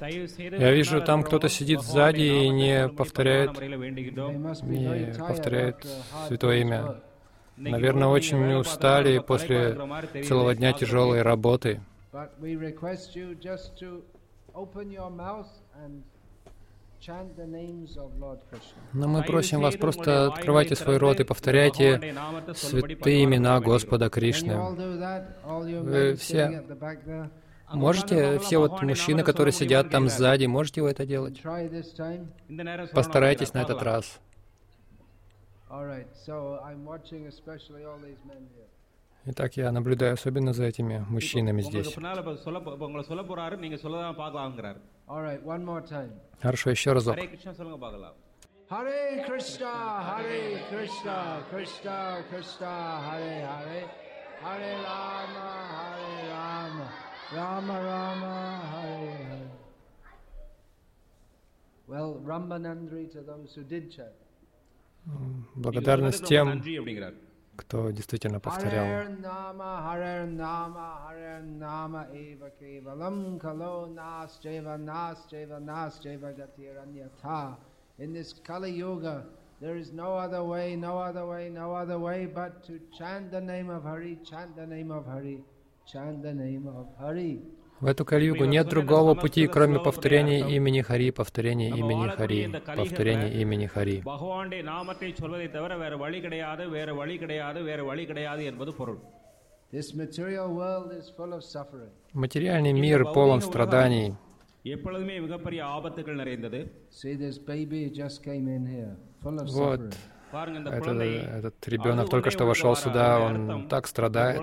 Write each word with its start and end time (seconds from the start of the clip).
Я 0.00 0.72
вижу, 0.72 1.02
там 1.02 1.22
кто-то 1.22 1.48
сидит 1.48 1.82
сзади 1.82 2.22
и 2.22 2.48
не 2.48 2.88
повторяет, 2.88 3.60
не 3.60 5.14
повторяет 5.18 5.86
Святое 6.28 6.60
Имя. 6.60 7.02
Наверное, 7.56 8.08
очень 8.08 8.54
устали 8.54 9.18
после 9.18 9.76
целого 10.24 10.54
дня 10.54 10.72
тяжелой 10.72 11.22
работы. 11.22 11.80
Но 18.92 19.08
мы 19.08 19.22
просим 19.22 19.60
вас, 19.60 19.76
просто 19.76 20.26
открывайте 20.26 20.74
свой 20.74 20.96
рот 20.98 21.20
и 21.20 21.24
повторяйте 21.24 22.14
святые 22.54 23.24
имена 23.24 23.60
Господа 23.60 24.10
Кришны. 24.10 24.56
Вы 25.44 26.14
все 26.16 26.64
there? 26.68 27.30
Можете, 27.72 28.38
все 28.38 28.58
вот 28.58 28.82
мужчины, 28.82 29.22
которые 29.22 29.52
сидят 29.52 29.90
там 29.90 30.08
сзади, 30.08 30.46
можете 30.46 30.82
вы 30.82 30.90
это 30.90 31.04
делать? 31.04 31.42
Постарайтесь 32.92 33.52
на 33.52 33.62
этот 33.62 33.82
раз. 33.82 34.20
All 35.70 35.84
right. 35.84 36.06
So 36.26 36.58
I'm 36.64 36.86
watching 36.86 37.26
especially 37.26 37.84
all 37.84 37.98
these 37.98 38.24
men 38.24 38.48
here. 38.56 38.77
Итак, 39.26 39.56
я 39.56 39.70
наблюдаю 39.72 40.14
особенно 40.14 40.52
за 40.52 40.64
этими 40.64 41.04
мужчинами 41.08 41.60
здесь. 41.62 41.94
Хорошо, 46.40 46.70
еще 46.70 46.92
разок. 46.92 47.16
Hare 48.70 49.24
Krishna, 49.26 50.04
Hare 50.04 50.58
Krishna, 50.70 51.42
Krishna 51.50 52.22
Krishna, 52.28 53.00
Hare 53.00 53.46
Hare, 53.46 53.88
Hare 54.42 54.76
Rama, 54.84 55.48
Hare 55.72 56.28
Rama, 56.28 56.86
Rama 57.32 57.76
Rama, 57.82 58.60
Hare 58.74 59.24
Hare. 59.24 59.50
Well, 61.86 62.20
Rambanandri 62.22 63.10
to 63.12 63.22
those 63.22 63.54
who 63.54 63.62
did 63.64 63.90
chant. 63.90 64.12
Благодарность 65.56 66.26
тем, 66.26 66.62
кто 67.57 67.91
действительно 67.91 68.39
повторял. 68.39 68.85
Hare 68.85 69.09
Nama, 69.09 69.81
Hare 69.83 70.25
Nama, 70.25 71.07
Hare 71.07 71.41
Nama, 71.43 72.07
Eva 72.13 72.51
Kevalam, 72.59 73.39
Kalo 73.39 73.85
Nas, 73.85 74.39
Jeva 74.43 74.77
Nas, 74.77 75.17
Jeva 75.31 75.59
Nas, 75.59 75.99
Jeva 76.03 76.33
Gatiranyatha. 76.33 77.57
In 77.99 78.13
this 78.13 78.33
Kali 78.33 78.71
Yuga, 78.71 79.25
there 79.61 79.77
is 79.77 79.91
no 79.93 80.15
other 80.15 80.43
way, 80.43 80.75
no 80.75 80.97
other 80.97 81.25
way, 81.25 81.49
no 81.49 81.73
other 81.73 81.99
way 81.99 82.25
but 82.25 82.63
to 82.65 82.79
chant 82.97 83.31
the 83.31 83.39
name 83.39 83.69
of 83.69 83.83
Hari, 83.83 84.17
chant 84.25 84.55
the 84.55 84.65
name 84.65 84.91
of 84.91 85.05
Hari, 85.05 85.43
chant 85.85 86.23
the 86.23 86.33
name 86.33 86.67
of 86.67 86.87
Hari. 86.99 87.41
В 87.81 87.87
эту 87.87 88.03
Кальюгу 88.05 88.45
нет 88.45 88.67
другого 88.69 89.13
пути, 89.13 89.45
кроме 89.47 89.77
повторения 89.79 90.39
имени 90.57 90.81
Хари, 90.81 91.09
повторения 91.11 91.69
имени 91.69 92.07
Хари, 92.09 92.41
повторения 92.81 93.31
имени 93.41 93.67
Хари. 93.67 93.97
பகவானுடைய 94.05 94.61
நாமத்தை 94.63 95.09
சொல்வதை 95.21 95.47
தவிர 95.47 95.77
வேற 95.77 95.93
வழி 95.97 96.19
கிடையாது 96.21 96.65
வேற 96.69 96.89
வழி 96.93 97.17
கிடையாது 97.17 97.61
வேற 97.61 97.79
வழி 97.83 98.05
கிடையாது 98.05 98.43
என்பது 98.51 98.73
பொருள் 98.73 99.01
This 99.73 99.87
material 99.95 100.49
world 100.59 100.89
is 100.99 101.05
full 101.17 101.31
of 101.37 101.41
suffering. 101.53 101.91
Материальный 102.23 102.73
мир 102.83 102.99
полон 103.17 103.41
страданий. 103.41 104.07
எப்பொழுதுமே 104.65 105.15
மிகப்பெரிய 105.19 105.61
ஆபத்துகள் 105.75 106.19
நிறைந்தது 106.21 106.59
See, 106.99 107.13
this 107.23 107.37
baby 107.51 107.81
just 108.01 108.17
came 108.29 108.47
in 108.57 108.63
here, 108.75 108.93
full 109.23 109.37
of 109.43 109.47
Вот, 109.61 109.81
suffering. 109.81 109.95
பாருங்க 109.95 109.99
இந்த 110.13 110.16
этот, 110.32 111.44
этот 111.44 111.68
ребенок 111.68 112.10
только 112.10 112.30
что 112.30 112.44
вошел 112.44 112.74
сюда, 112.76 113.20
он 113.20 113.68
так 113.68 113.86
страдает. 113.86 114.40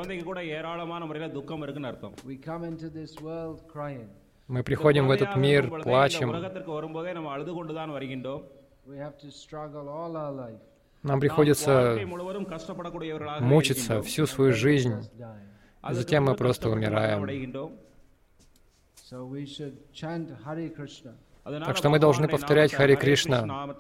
Мы 4.48 4.64
приходим 4.64 5.08
в 5.08 5.12
этот 5.12 5.36
мир, 5.36 5.70
плачем. 5.82 6.32
Нам 11.04 11.20
приходится 11.20 12.00
мучиться 13.40 14.02
всю 14.02 14.26
свою 14.26 14.54
жизнь, 14.54 14.94
затем 15.90 16.26
мы 16.26 16.36
просто 16.36 16.70
умираем. 16.70 17.26
Так 21.46 21.78
что 21.78 21.90
мы 21.90 22.00
должны 22.00 22.28
повторять 22.28 22.74
Хари 22.74 22.96
Кришна. 22.96 23.76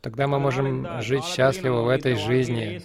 Тогда 0.00 0.26
мы 0.28 0.38
можем 0.38 1.02
жить 1.02 1.24
счастливо 1.24 1.82
в 1.82 1.88
этой 1.88 2.14
жизни. 2.14 2.80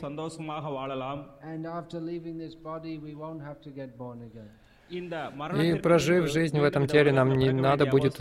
И 5.62 5.76
прожив 5.76 6.30
жизнь 6.30 6.60
в 6.60 6.64
этом 6.64 6.88
теле, 6.88 7.12
нам 7.12 7.38
не 7.38 7.52
надо 7.52 7.86
будет 7.86 8.20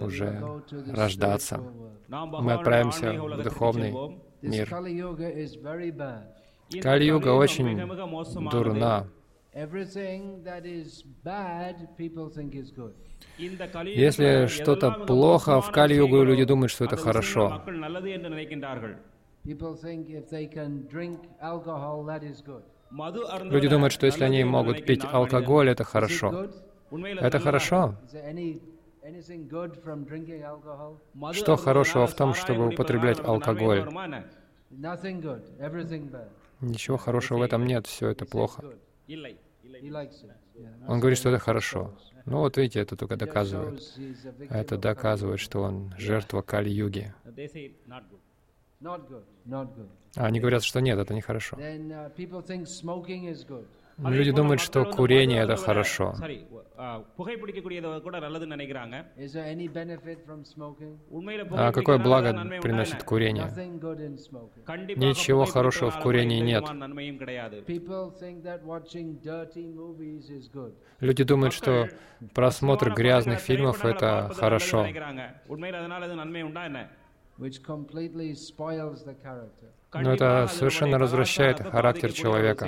уже 0.00 0.62
рождаться. 0.88 1.60
Мы 2.08 2.52
отправимся 2.52 3.12
в 3.12 3.42
духовный 3.42 4.20
мир. 4.40 4.68
Кали-юга 6.80 7.28
очень 7.30 8.50
дурна. 8.50 9.06
Если 13.84 14.46
что-то 14.46 14.90
плохо 15.06 15.60
в 15.60 15.70
Кали-югу, 15.70 16.22
люди 16.22 16.44
думают, 16.44 16.72
что 16.72 16.86
это 16.86 16.96
хорошо. 16.96 17.62
Люди 23.44 23.68
думают, 23.68 23.92
что 23.92 24.06
если 24.06 24.24
они 24.24 24.44
могут 24.44 24.86
пить 24.86 25.04
алкоголь, 25.04 25.68
это 25.68 25.84
хорошо. 25.84 26.48
Это 26.90 27.38
хорошо? 27.38 27.94
Что 31.32 31.56
хорошего 31.56 32.06
в 32.06 32.14
том, 32.14 32.34
чтобы 32.34 32.68
употреблять 32.68 33.20
алкоголь? 33.20 33.86
Ничего 36.60 36.96
хорошего 36.96 37.38
в 37.38 37.42
этом 37.42 37.66
нет, 37.66 37.86
все 37.86 38.08
это 38.08 38.24
плохо. 38.24 38.62
Он 40.88 41.00
говорит, 41.00 41.18
что 41.18 41.30
это 41.30 41.38
хорошо. 41.38 41.96
Ну 42.24 42.38
вот 42.38 42.56
видите, 42.56 42.80
это 42.80 42.96
только 42.96 43.16
доказывает. 43.16 43.82
Это 44.50 44.76
доказывает, 44.78 45.40
что 45.40 45.62
он 45.62 45.94
жертва 45.98 46.42
Кали-юги. 46.42 47.12
А 50.16 50.26
они 50.26 50.40
говорят, 50.40 50.62
что 50.62 50.80
нет, 50.80 50.98
это 50.98 51.14
нехорошо. 51.14 51.56
Ну, 53.98 54.08
а 54.08 54.10
люди 54.10 54.32
думают, 54.32 54.60
что 54.60 54.84
курение 54.84 55.42
это 55.42 55.56
хорошо. 55.56 56.14
А 61.54 61.72
какое 61.72 61.98
благо 61.98 62.32
приносит 62.60 63.02
курение? 63.04 63.46
Ничего 64.96 65.44
хорошего 65.44 65.90
в 65.90 66.00
курении 66.00 66.40
нет. 66.40 66.64
Люди 71.00 71.24
думают, 71.24 71.54
что 71.54 71.88
просмотр 72.34 72.92
грязных 72.94 73.38
фильмов— 73.40 73.84
это 73.84 74.30
хорошо. 74.34 74.86
но 79.94 80.12
это 80.14 80.46
совершенно 80.48 80.98
развращает 80.98 81.60
характер 81.60 82.12
человека. 82.12 82.66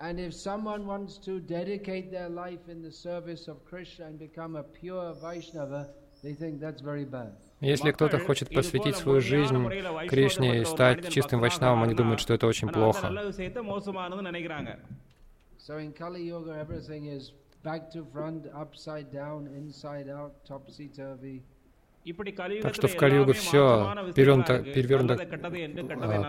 And 0.00 0.18
if 0.18 0.32
someone 0.32 0.86
wants 0.86 1.18
to 1.26 1.40
dedicate 1.40 2.10
their 2.10 2.30
life 2.30 2.68
in 2.68 2.80
the 2.80 2.90
service 2.90 3.48
of 3.48 3.62
Krishna 3.66 4.06
and 4.06 4.18
become 4.18 4.56
a 4.56 4.62
pure 4.62 5.14
Vaishnava, 5.20 5.88
they 6.22 6.32
think 6.32 6.58
that's 6.58 6.80
very 6.80 7.04
bad. 7.04 7.32
Если 7.60 7.90
кто-то 7.92 8.18
хочет 8.18 8.48
посвятить 8.48 8.96
свою 8.96 9.20
жизнь 9.20 9.68
Кришне 10.08 10.62
и 10.62 10.64
стать 10.64 11.10
чистым 11.10 11.40
вайшнавом, 11.40 11.82
они 11.82 11.94
думают, 11.94 12.20
что 12.20 12.32
это 12.32 12.46
очень 12.46 12.68
плохо. 12.68 13.08
So 15.58 15.78
in 15.78 15.92
Kali 15.92 16.22
Yoga, 16.26 16.54
everything 16.58 17.04
is 17.06 17.32
back 17.62 17.90
to 17.92 18.02
front, 18.10 18.46
upside 18.54 19.12
down, 19.12 19.46
inside 19.48 20.08
out, 20.08 20.32
topsy-turvy. 20.48 21.42
Так 22.62 22.74
что 22.74 22.88
в 22.88 22.96
Кали-югу 22.96 23.34
все 23.34 23.94
перевернуто, 24.14 24.62
перевернуто 24.62 25.26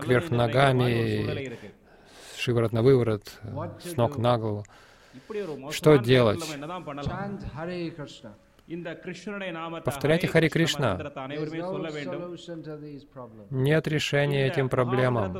кверх 0.02 0.30
ногами, 0.30 1.56
шиворот 2.42 2.72
на 2.72 2.82
выворот, 2.82 3.38
э, 3.42 3.70
с 3.80 3.96
ног 3.96 4.18
на 4.18 4.38
голову. 4.38 4.64
Что 5.70 5.96
делать? 5.96 6.40
Повторяйте 9.84 10.28
Хари 10.28 10.48
Кришна. 10.48 10.96
Нет 13.50 13.88
решения 13.88 14.46
этим 14.46 14.68
проблемам. 14.68 15.32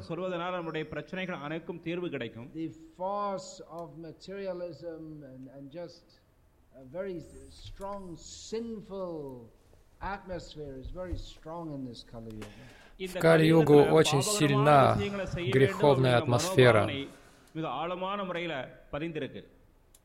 В 12.98 13.18
Кали-югу 13.18 13.82
очень 13.82 14.22
сильна 14.22 14.96
греховная 15.36 16.18
атмосфера. 16.18 16.88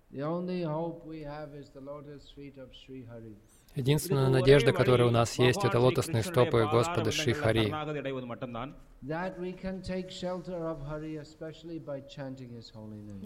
The 0.09 0.23
only 0.23 0.63
hope 0.63 1.05
we 1.05 1.21
have 1.23 1.53
is 1.53 1.69
the 1.71 1.81
lotus 1.81 2.31
feet 2.33 2.57
of 2.57 2.73
Sri 2.73 3.03
Hari. 3.03 3.35
Единственная 3.77 4.29
надежда, 4.29 4.74
которая 4.74 5.07
у 5.07 5.12
нас 5.12 5.38
есть, 5.38 5.63
это 5.63 5.79
лотосные 5.79 6.24
стопы 6.24 6.68
Господа 6.71 7.12
Шри 7.12 7.33
Хари. 7.33 7.68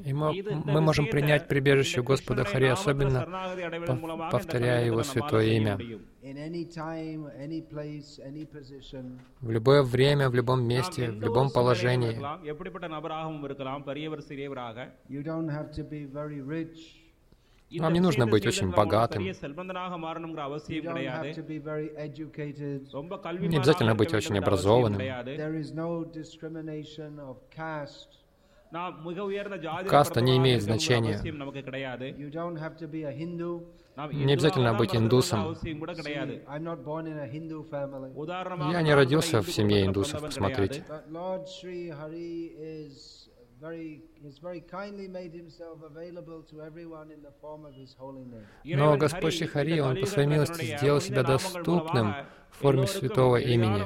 И 0.06 0.14
мы, 0.14 0.44
мы 0.66 0.82
можем 0.82 1.08
принять 1.08 1.48
прибежище 1.48 2.02
Господа 2.02 2.44
Хари, 2.44 2.66
особенно 2.66 3.22
повторяя 4.30 4.86
Его 4.86 5.04
святое 5.04 5.46
имя. 5.46 5.80
В 9.40 9.50
любое 9.50 9.84
время, 9.84 10.30
в 10.30 10.36
любом 10.36 10.68
месте, 10.68 11.12
в 11.12 11.22
любом 11.22 11.50
положении. 11.50 12.20
Вам 17.80 17.94
не 17.94 18.00
нужно 18.00 18.28
быть 18.28 18.46
очень 18.46 18.72
богатым. 18.72 19.24
Не 19.24 19.30
обязательно 23.58 23.96
быть 23.96 24.14
очень 24.14 24.38
образованным. 24.38 25.02
Каста 29.88 30.22
не 30.22 30.38
имеет 30.38 30.62
значения. 30.62 31.20
Не 34.14 34.34
обязательно 34.34 34.74
быть 34.74 34.96
индусом. 34.96 35.58
Я 38.72 38.82
не 38.82 38.94
родился 38.94 39.42
в 39.42 39.52
семье 39.52 39.86
индусов, 39.86 40.22
посмотрите. 40.22 40.86
Но 48.64 48.98
Господь 48.98 49.34
Шихари, 49.34 49.80
Он 49.80 50.00
по 50.00 50.06
своей 50.06 50.28
милости 50.28 50.78
сделал 50.78 51.00
себя 51.00 51.24
доступным 51.24 52.14
в 52.50 52.58
форме 52.58 52.88
святого 52.88 53.38
имени. 53.38 53.82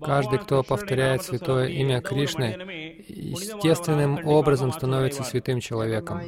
Каждый, 0.00 0.38
кто 0.40 0.62
повторяет 0.64 1.22
святое 1.22 1.68
имя 1.68 2.00
Кришны, 2.00 3.04
естественным 3.06 4.26
образом 4.26 4.72
становится 4.72 5.22
святым 5.22 5.60
человеком. 5.60 6.20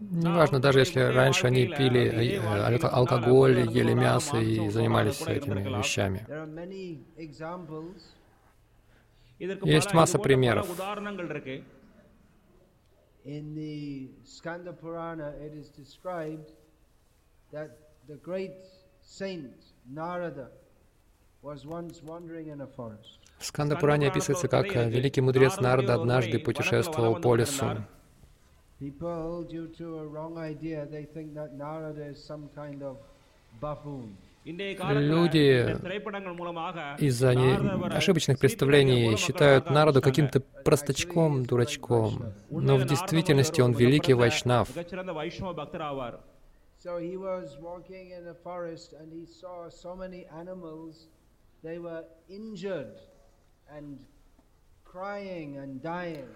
Ну, 0.00 0.30
неважно, 0.30 0.60
даже 0.60 0.78
если 0.78 1.00
раньше 1.00 1.46
они 1.46 1.66
пили 1.66 2.40
алкоголь, 2.86 3.68
ели 3.68 3.92
мясо 3.92 4.38
и 4.38 4.70
занимались 4.70 5.20
этими 5.20 5.62
вещами. 5.78 6.26
Есть 9.38 9.92
масса 9.92 10.18
примеров. 10.18 10.66
In 13.28 13.54
the 13.54 14.08
Skanda 14.24 14.72
Purana, 14.72 15.34
it 15.38 15.52
is 15.52 15.68
described 15.68 16.52
that 17.52 17.76
the 18.08 18.16
great 18.16 18.56
saint 19.02 19.52
Narada 19.86 20.48
was 21.42 21.66
once 21.66 22.02
wandering 22.02 22.48
in 22.48 22.62
a 22.62 22.66
forest. 22.66 23.18
В 23.38 23.44
Сканда 23.44 23.76
Пуране 23.76 24.08
описывается, 24.08 24.48
как 24.48 24.74
э, 24.74 24.88
великий 24.88 25.20
мудрец 25.20 25.60
Нарда 25.60 25.94
однажды 25.94 26.38
путешествовал 26.38 27.20
по 27.20 27.34
лесу. 27.36 27.84
People, 28.80 29.44
due 29.44 29.68
to 29.76 29.98
a 29.98 30.06
wrong 30.06 30.38
idea, 30.38 30.86
they 30.86 31.04
think 31.04 31.34
that 31.34 31.54
Narada 31.54 32.06
is 32.06 32.24
some 32.24 32.48
kind 32.54 32.82
of 32.82 32.96
buffoon. 33.60 34.16
Люди 34.48 35.76
из-за 36.98 37.34
не... 37.34 37.54
ошибочных 37.94 38.38
представлений 38.38 39.14
считают 39.16 39.68
народу 39.68 40.00
каким-то 40.00 40.40
простачком, 40.40 41.44
дурачком, 41.44 42.32
но 42.50 42.76
в 42.76 42.86
действительности 42.86 43.60
он 43.60 43.72
великий 43.72 44.14
вайшнав. 44.14 44.68
They 51.60 51.78
were 51.78 52.04
injured 52.28 53.00
and 53.68 53.98
crying 54.84 55.56
and 55.58 55.82
dying. 55.82 56.28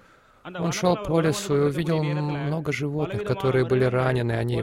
Он 0.44 0.72
шел 0.72 0.96
по 0.96 1.20
лесу 1.20 1.56
и 1.56 1.60
увидел 1.60 2.02
много 2.02 2.72
животных, 2.72 3.24
которые 3.24 3.64
были 3.64 3.84
ранены, 3.84 4.32
они 4.32 4.62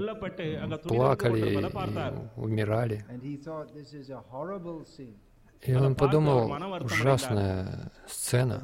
плакали 0.84 1.54
и 1.54 2.40
умирали. 2.40 3.06
И 5.62 5.76
он 5.76 5.96
подумал, 5.96 6.52
ужасная 6.84 7.92
сцена. 8.08 8.62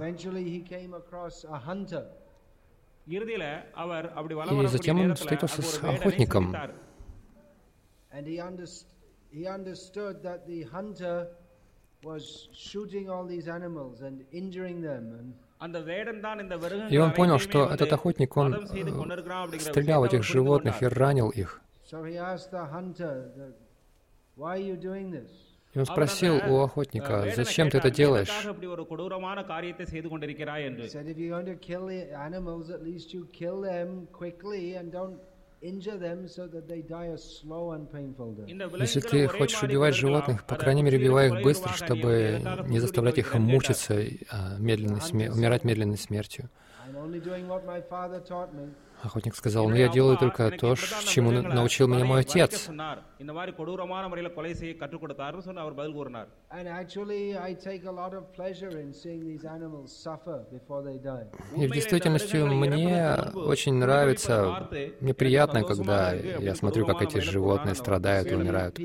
И 3.05 4.67
затем 4.67 4.99
он 5.01 5.15
встретился 5.15 5.61
с 5.61 5.83
охотником. 5.83 6.55
He 15.05 15.44
и 16.89 16.97
он 16.97 17.13
понял, 17.13 17.39
что 17.39 17.65
этот 17.65 17.91
охотник, 17.93 18.35
он 18.37 18.53
э, 18.53 19.59
стрелял 19.59 20.05
этих 20.05 20.23
животных 20.23 20.81
и 20.83 20.85
ранил 20.85 21.29
их. 21.29 21.61
И 25.73 25.79
он 25.79 25.85
спросил 25.85 26.35
у 26.47 26.61
охотника, 26.61 27.31
«Зачем 27.35 27.69
ты 27.69 27.77
это 27.77 27.89
делаешь?» 27.89 28.29
Если 38.79 38.99
ты 38.99 39.27
хочешь 39.27 39.63
убивать 39.63 39.95
животных, 39.95 40.45
по 40.45 40.55
крайней 40.55 40.83
мере, 40.83 40.97
убивай 40.97 41.27
их 41.27 41.43
быстро, 41.43 41.73
чтобы 41.73 42.41
не 42.67 42.79
заставлять 42.79 43.17
их 43.17 43.33
мучиться, 43.35 43.95
а, 44.31 44.57
медленной 44.59 44.99
умирать 45.29 45.63
медленной 45.63 45.97
смертью. 45.97 46.49
Охотник 49.05 49.35
сказал, 49.35 49.69
но 49.69 49.75
я 49.75 49.87
делаю 49.87 50.17
только 50.17 50.49
то, 50.49 50.75
чему 50.75 51.31
научил 51.31 51.87
меня 51.87 52.05
мой 52.05 52.21
отец. 52.21 52.69
И 61.55 61.67
в 61.67 61.71
действительности 61.71 62.37
мне 62.37 63.15
очень 63.35 63.73
нравится, 63.75 64.69
мне 64.99 65.13
приятно, 65.13 65.63
когда 65.63 66.13
я 66.13 66.55
смотрю, 66.55 66.87
как 66.87 67.03
эти 67.03 67.19
животные 67.19 67.75
страдают 67.75 68.31
и 68.31 68.35
умирают. 68.35 68.79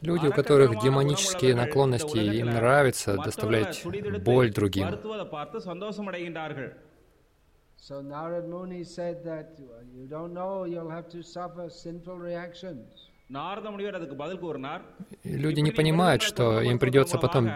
Люди, 0.00 0.26
у 0.26 0.32
которых 0.32 0.80
демонические 0.80 1.56
наклонности, 1.56 2.18
им 2.18 2.50
нравится 2.50 3.16
доставлять 3.16 3.84
боль 4.24 4.52
другим. 4.52 4.86
Люди 15.24 15.60
не 15.60 15.72
понимают, 15.72 16.22
что 16.22 16.60
им 16.60 16.78
придется 16.78 17.18
потом 17.18 17.50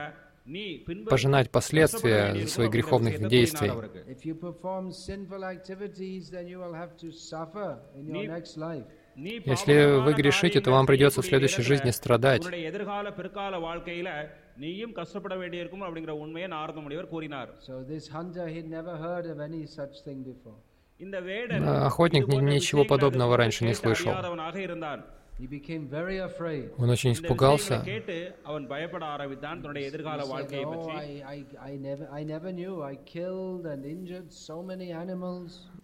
пожинать 1.09 1.49
последствия 1.51 2.47
своих 2.47 2.71
греховных 2.71 3.27
действий. 3.27 3.69
If 4.15 4.21
you 4.25 4.35
perform 4.47 4.83
sinful 5.07 5.43
activities, 5.55 6.31
then 6.31 6.45
you 6.51 6.59
will 6.63 6.73
have 6.73 6.93
to 7.03 7.09
suffer 7.31 7.69
in 7.97 8.03
your 8.07 8.15
Ni- 8.17 8.27
next 8.37 8.57
life. 8.57 8.87
Если 9.15 9.75
вы 10.05 10.13
грешите, 10.13 10.61
то 10.61 10.71
вам 10.71 10.85
придется 10.85 11.21
в 11.21 11.25
следующей 11.25 11.63
жизни 11.63 11.91
страдать. 11.91 12.41
உன்னுடைய 12.43 12.67
எதிர்கால 12.67 13.11
பிற்கால 13.11 13.57
வாழ்க்கையில 13.59 14.09
நீயும் 14.57 14.93
கஷ்டப்பட 14.93 15.35
வேண்டியிருக்கும் 15.35 15.83
அப்படிங்கிற 15.85 16.09
உண்மையை 16.23 16.49
நாரத 16.49 16.79
முனிவர் 16.79 17.07
கூறினார் 17.07 17.49
So 17.67 17.73
this 17.91 18.05
hunter, 18.17 18.45
he'd 18.55 18.69
never 18.77 18.95
heard 19.05 19.25
of 19.33 19.39
any 19.49 19.63
such 19.77 19.95
thing 20.07 20.19
before. 20.31 20.57
இந்த 20.99 21.19
வேடன் 21.21 21.63
А, 21.67 21.75
Охотник 21.89 22.23
இது 22.23 22.31
ни- 22.31 22.35
போன்ற 22.35 22.49
ничего 22.51 22.81
விஷயங்களை 22.81 22.91
подобного 22.93 23.29
அதுவரை 23.29 23.43
раньше 23.43 23.61
не 23.65 23.71
கேட்டு 23.73 23.83
слышал. 23.83 24.13
Он 26.78 26.88
очень 26.88 27.12
испугался. 27.12 27.84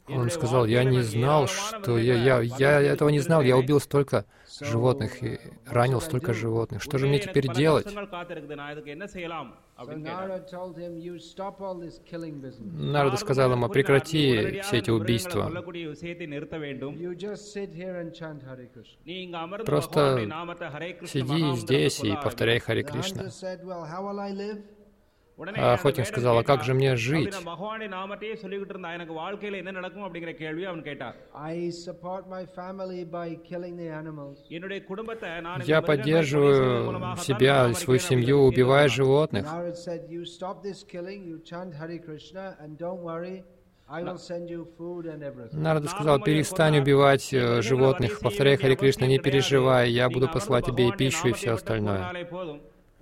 Он 0.09 0.30
сказал, 0.30 0.64
я 0.64 0.85
не 0.85 1.02
знал, 1.02 1.47
что 1.49 1.99
я, 1.99 2.14
я, 2.14 2.40
я 2.40 2.80
этого 2.80 3.11
не 3.11 3.21
знал, 3.21 3.42
я 3.42 3.56
убил 3.59 3.78
столько 3.78 4.25
животных 4.64 5.23
и 5.23 5.38
ранил 5.66 6.00
столько 6.00 6.33
животных. 6.33 6.83
Что 6.83 6.99
же 6.99 7.07
мне 7.07 7.19
теперь 7.19 7.52
делать? 7.52 7.87
Нарада 12.59 13.16
сказал 13.16 13.52
ему, 13.52 13.69
прекрати 13.69 14.61
все 14.62 14.78
эти 14.78 14.90
убийства. 14.90 15.50
Просто 19.64 20.28
сиди 21.07 21.57
здесь 21.57 22.04
и 22.04 22.14
повторяй 22.23 22.59
Хари 22.59 22.83
Кришна. 22.83 23.31
А 25.56 25.76
сказал, 26.04 26.38
а 26.38 26.44
как 26.44 26.64
же 26.64 26.75
мне 26.75 26.96
жить? 26.96 27.34
Я 35.64 35.82
поддерживаю 35.82 37.16
себя 37.16 37.72
свою 37.75 37.99
семью, 38.00 38.40
убивая 38.42 38.88
животных. 38.88 39.46
Нарада 45.52 45.88
сказал, 45.88 46.20
перестань 46.20 46.78
убивать 46.78 47.32
э, 47.34 47.61
животных, 47.61 48.20
повторяй 48.20 48.56
Хари 48.56 48.75
Кришна, 48.75 49.06
не 49.06 49.18
переживай, 49.18 49.90
я 49.90 50.08
буду 50.08 50.28
посылать 50.28 50.64
тебе 50.64 50.88
и 50.88 50.92
пищу, 50.92 51.28
и 51.28 51.32
все 51.32 51.52
остальное. 51.52 52.11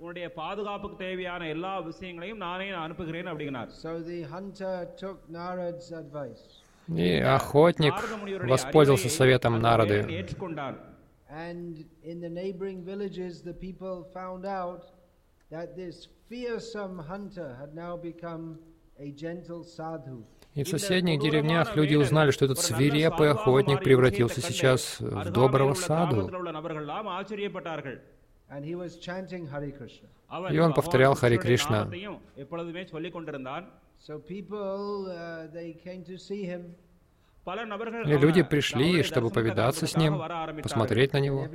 போதும் 0.00 0.02
உன்னுடைய 0.04 0.26
பாதுகாப்புக்கு 0.32 0.96
தேவையான 0.96 1.48
எல்லா 1.48 1.78
விஷயங்களையும் 1.80 2.38
நானே 2.38 2.68
அனுப்புகிறேன் 2.70 3.28
அப்படிங்கிறார் 3.32 3.70
So 3.84 3.90
the 4.10 4.20
hunter 4.34 4.76
took 5.02 5.18
Narad's 5.28 5.88
advice. 6.02 6.44
И 6.88 7.08
охотник 7.36 7.94
நாரத 7.94 8.16
முனிவருடைய 8.16 8.50
воспользовался 8.52 9.08
அறிவுரையை 9.08 9.18
советом 9.20 9.54
அந்த 9.54 9.68
Нарады. 9.68 9.96
வேடன் 9.98 10.16
ஏற்றுக்கொண்டான் 10.20 10.76
And 11.28 11.72
in 12.04 12.20
the 12.24 12.30
neighboring 12.40 12.80
villages, 12.84 13.32
the 13.42 13.56
people 13.66 13.96
found 14.18 14.44
out 14.62 14.82
that 15.50 15.68
this 15.76 15.96
fearsome 16.30 16.98
hunter 17.10 17.48
had 17.60 17.74
now 17.74 17.92
become 18.10 18.44
a 18.98 19.10
gentle 19.24 19.62
sadhu. 19.78 20.18
И 20.54 20.62
в 20.62 20.68
соседних 20.68 21.20
деревнях 21.20 21.76
люди 21.76 21.96
узнали, 21.96 22.30
что 22.30 22.44
этот 22.44 22.58
свирепый 22.58 23.30
охотник 23.30 23.82
превратился 23.82 24.40
сейчас 24.40 25.00
в 25.00 25.30
доброго 25.30 25.74
саду. 25.74 26.30
И 30.51 30.59
он 30.59 30.73
повторял 30.73 31.15
Хари 31.15 31.37
Кришна. 31.37 31.87
So 34.03 34.17
people, 34.17 35.05
uh, 35.11 35.45
they 35.53 35.73
came 35.73 36.03
to 36.05 36.17
see 36.17 36.43
him. 36.43 36.75
Люди 37.43 38.43
пришли, 38.43 39.01
чтобы 39.01 39.31
повидаться 39.31 39.87
с 39.87 39.97
ним, 39.97 40.21
посмотреть 40.61 41.13
на 41.13 41.19
него. 41.19 41.47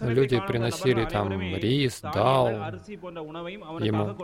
Люди 0.00 0.40
приносили 0.46 1.04
там 1.04 1.30
рис, 1.54 2.00
дал 2.00 2.48
ему. 3.78 4.16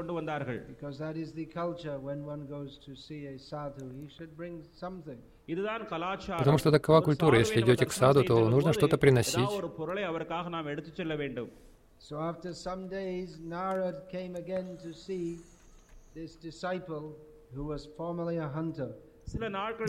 Потому 6.38 6.58
что 6.58 6.70
такова 6.72 7.00
культура. 7.02 7.38
Если 7.38 7.60
идете 7.60 7.86
к 7.86 7.92
саду, 7.92 8.24
то 8.24 8.48
нужно 8.48 8.72
что-то 8.72 8.98
приносить. 8.98 9.48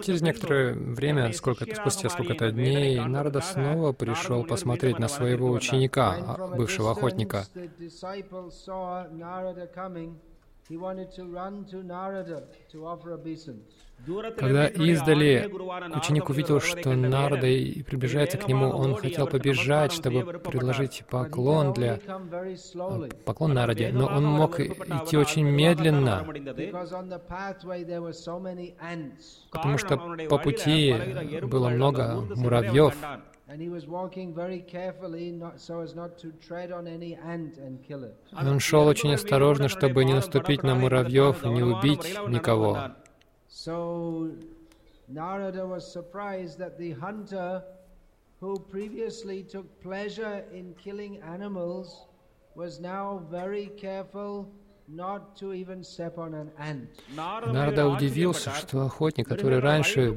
Через 0.01 0.21
некоторое 0.21 0.73
время, 0.73 1.31
сколько-то 1.33 1.75
спустя 1.75 2.09
сколько-то 2.09 2.51
дней, 2.51 2.99
Нарда 2.99 3.41
снова 3.41 3.91
пришел 3.91 4.45
посмотреть 4.45 4.99
на 4.99 5.07
своего 5.07 5.51
ученика, 5.51 6.37
бывшего 6.55 6.91
охотника 6.91 7.45
distance 10.69 11.15
the 11.15 11.15
disciple 11.15 11.15
saw 11.15 11.15
Narada 11.15 11.15
coming, 11.15 11.15
he 11.15 11.15
wanted 11.15 11.15
to 11.15 11.25
run 11.25 11.65
to 11.65 11.83
Narada 11.83 12.43
to 12.71 12.85
offer 12.85 13.13
obeisance. 13.13 13.75
Когда 14.37 14.67
издали 14.67 15.49
ученик 15.95 16.29
увидел, 16.29 16.59
что 16.59 16.93
Нарада 16.93 17.47
и 17.47 17.83
приближается 17.83 18.37
к 18.37 18.47
нему, 18.47 18.69
он 18.69 18.95
хотел 18.95 19.27
побежать, 19.27 19.93
чтобы 19.93 20.23
предложить 20.39 21.03
поклон 21.09 21.73
для 21.73 21.95
slowly, 21.95 23.15
поклон 23.23 23.53
Нараде, 23.53 23.91
но 23.93 24.07
он 24.07 24.25
мог 24.25 24.59
идти 24.59 25.17
очень 25.17 25.45
медленно, 25.45 26.25
потому 29.51 29.77
что 29.77 29.97
по 30.29 30.37
пути 30.37 30.93
было 31.43 31.69
много 31.69 32.27
муравьев. 32.35 32.95
And 33.48 33.60
he 33.60 33.68
was 33.68 33.86
walking 33.86 34.32
very 34.32 34.60
carefully 34.60 35.32
not, 35.32 35.60
so 35.60 35.80
as 35.80 35.94
not 35.94 36.18
to 36.18 36.32
tread 36.40 36.70
on 36.70 36.86
any 36.86 37.16
ant 37.16 37.58
and 37.58 37.82
kill 37.82 38.04
it. 38.04 38.16
И 38.32 38.46
он 38.46 38.60
шел 38.60 38.86
очень 38.86 39.12
осторожно, 39.12 39.68
чтобы 39.68 40.04
не 40.04 40.14
наступить 40.14 40.62
на 40.62 40.74
муравьев, 40.74 41.44
не 41.44 41.62
убить 41.62 42.16
никого. 42.28 42.92
So 43.48 44.30
Narada 45.08 45.66
was 45.66 45.90
surprised 45.92 46.58
that 46.58 46.78
the 46.78 46.92
hunter 46.92 47.62
who 48.40 48.58
previously 48.58 49.42
took 49.42 49.66
pleasure 49.82 50.44
in 50.52 50.74
killing 50.82 51.20
animals 51.22 52.06
was 52.54 52.80
now 52.80 53.22
very 53.30 53.66
careful 53.76 54.48
Нарада 57.47 57.87
удивился, 57.87 58.51
что 58.51 58.85
охотник, 58.85 59.27
который 59.27 59.59
раньше, 59.59 60.15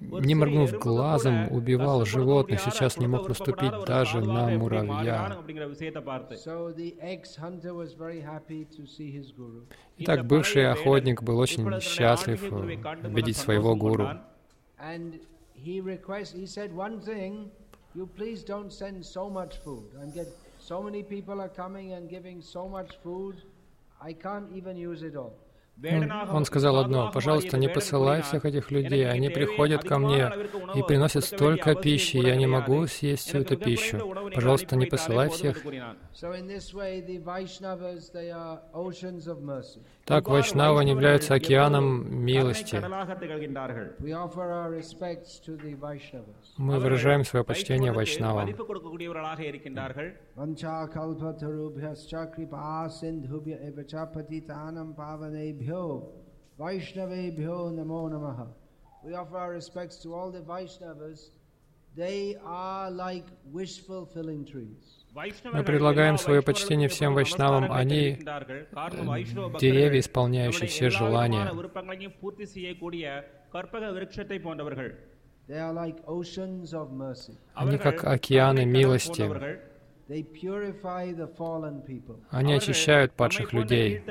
не 0.00 0.34
моргнув 0.34 0.72
глазом, 0.72 1.50
убивал 1.52 2.04
животных, 2.04 2.60
сейчас 2.60 2.98
не 2.98 3.06
мог 3.06 3.28
наступить 3.28 3.72
даже 3.86 4.20
на 4.20 4.48
муравья. 4.48 5.38
Итак, 9.98 10.26
бывший 10.26 10.70
охотник 10.70 11.22
был 11.22 11.38
очень 11.38 11.80
счастлив 11.80 12.42
э, 12.52 13.08
видеть 13.08 13.36
своего 13.36 13.76
гуру. 13.76 14.08
He 15.62 15.80
request 15.82 16.34
he 16.34 16.46
said 16.46 16.74
one 16.74 17.00
thing, 17.00 17.50
you 17.94 18.06
please 18.16 18.42
don't 18.42 18.72
send 18.72 19.04
so 19.04 19.28
much 19.28 19.58
food. 19.58 19.84
I'm 20.00 20.10
get 20.10 20.26
so 20.70 20.80
many 20.80 21.02
people 21.02 21.40
are 21.44 21.52
coming 21.62 21.88
and 21.94 22.08
giving 22.08 22.40
so 22.40 22.62
much 22.68 22.90
food, 23.02 23.34
I 24.00 24.12
can't 24.12 24.48
even 24.58 24.76
use 24.76 25.02
it 25.02 25.16
all. 25.16 25.32
Он, 25.82 26.12
он 26.36 26.44
сказал 26.44 26.76
одно, 26.76 27.10
пожалуйста, 27.10 27.56
не 27.56 27.68
посылай 27.68 28.20
всех 28.22 28.44
этих 28.44 28.70
людей, 28.70 29.08
они 29.10 29.30
приходят 29.30 29.82
ко 29.82 29.98
мне 29.98 30.30
и 30.74 30.82
приносят 30.82 31.24
столько 31.24 31.74
пищи, 31.74 32.18
я 32.18 32.36
не 32.36 32.46
могу 32.46 32.86
съесть 32.86 33.26
всю 33.26 33.38
эту 33.38 33.56
пищу. 33.56 34.14
Пожалуйста, 34.34 34.76
не 34.76 34.86
посылай 34.86 35.30
всех. 35.30 35.64
Так 40.10 40.28
Вайшнаван 40.28 40.86
является 40.88 41.34
океаном 41.34 41.86
милости. 42.24 42.76
Мы 46.58 46.78
выражаем 46.80 47.24
свое 47.24 47.44
почтение 47.44 47.92
Вайшнавам. 47.92 48.48
Vaishnavebhyo 56.58 57.70
Namo 57.70 58.08
Namaha. 58.10 58.48
We 59.02 59.14
offer 59.14 59.38
our 59.38 59.52
respects 59.52 59.96
to 60.02 60.12
all 60.12 60.30
the 60.30 60.40
Vaishnavas. 60.40 61.30
They 61.96 62.36
are 62.44 62.90
like 62.90 63.24
wish-fulfilling 63.50 64.44
trees. 64.44 64.99
Мы 65.14 65.64
предлагаем 65.64 66.18
свое 66.18 66.40
почтение 66.42 66.88
всем 66.88 67.14
вайшнавам. 67.14 67.72
Они 67.72 68.18
деревья, 69.60 70.00
исполняющие 70.00 70.68
все 70.68 70.90
желания. 70.90 71.50
Они 77.54 77.78
как 77.78 78.04
океаны 78.04 78.64
милости. 78.64 79.30
Они 82.30 82.54
очищают 82.54 83.12
падших 83.12 83.52
людей. 83.52 84.02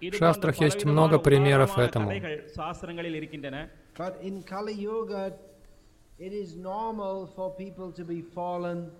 В 0.00 0.14
шастрах 0.16 0.56
есть 0.60 0.84
много 0.84 1.18
примеров 1.18 1.78
этому. 1.78 2.12
But 3.96 4.22
in 4.22 4.42
Kali 4.42 4.72
Yuga, 4.72 5.34
it 6.18 6.32
is 6.32 6.56
normal 6.56 7.26
for 7.26 7.54
people 7.54 7.92
to 7.92 8.04
be 8.04 8.22
fallen. 8.22 8.90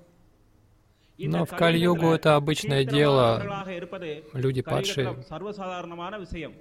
Но 1.18 1.44
в 1.44 1.50
Кали-югу 1.50 2.06
это 2.06 2.36
обычное 2.36 2.84
дело. 2.84 3.64
Люди 4.32 4.62
падшие. 4.62 5.10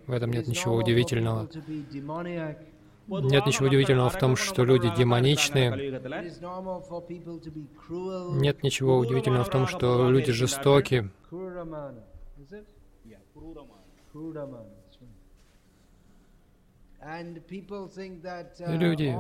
В 0.07 0.11
этом 0.11 0.31
нет 0.31 0.47
ничего 0.47 0.75
удивительного. 0.75 1.47
Нет 3.07 3.45
ничего 3.45 3.67
удивительного 3.67 4.09
в 4.09 4.19
том, 4.19 4.35
что 4.35 4.63
люди 4.63 4.93
демоничные. 4.95 6.00
Нет 8.39 8.61
ничего 8.63 8.97
удивительного 9.00 9.43
в 9.43 9.50
том, 9.50 9.67
что 9.67 10.09
люди 10.09 10.31
жестоки. 10.31 11.09
Люди, 18.67 19.15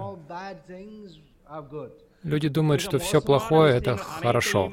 люди 2.23 2.49
думают, 2.49 2.81
что 2.81 2.99
все 2.99 3.21
плохое— 3.21 3.75
это 3.77 3.97
хорошо. 4.21 4.71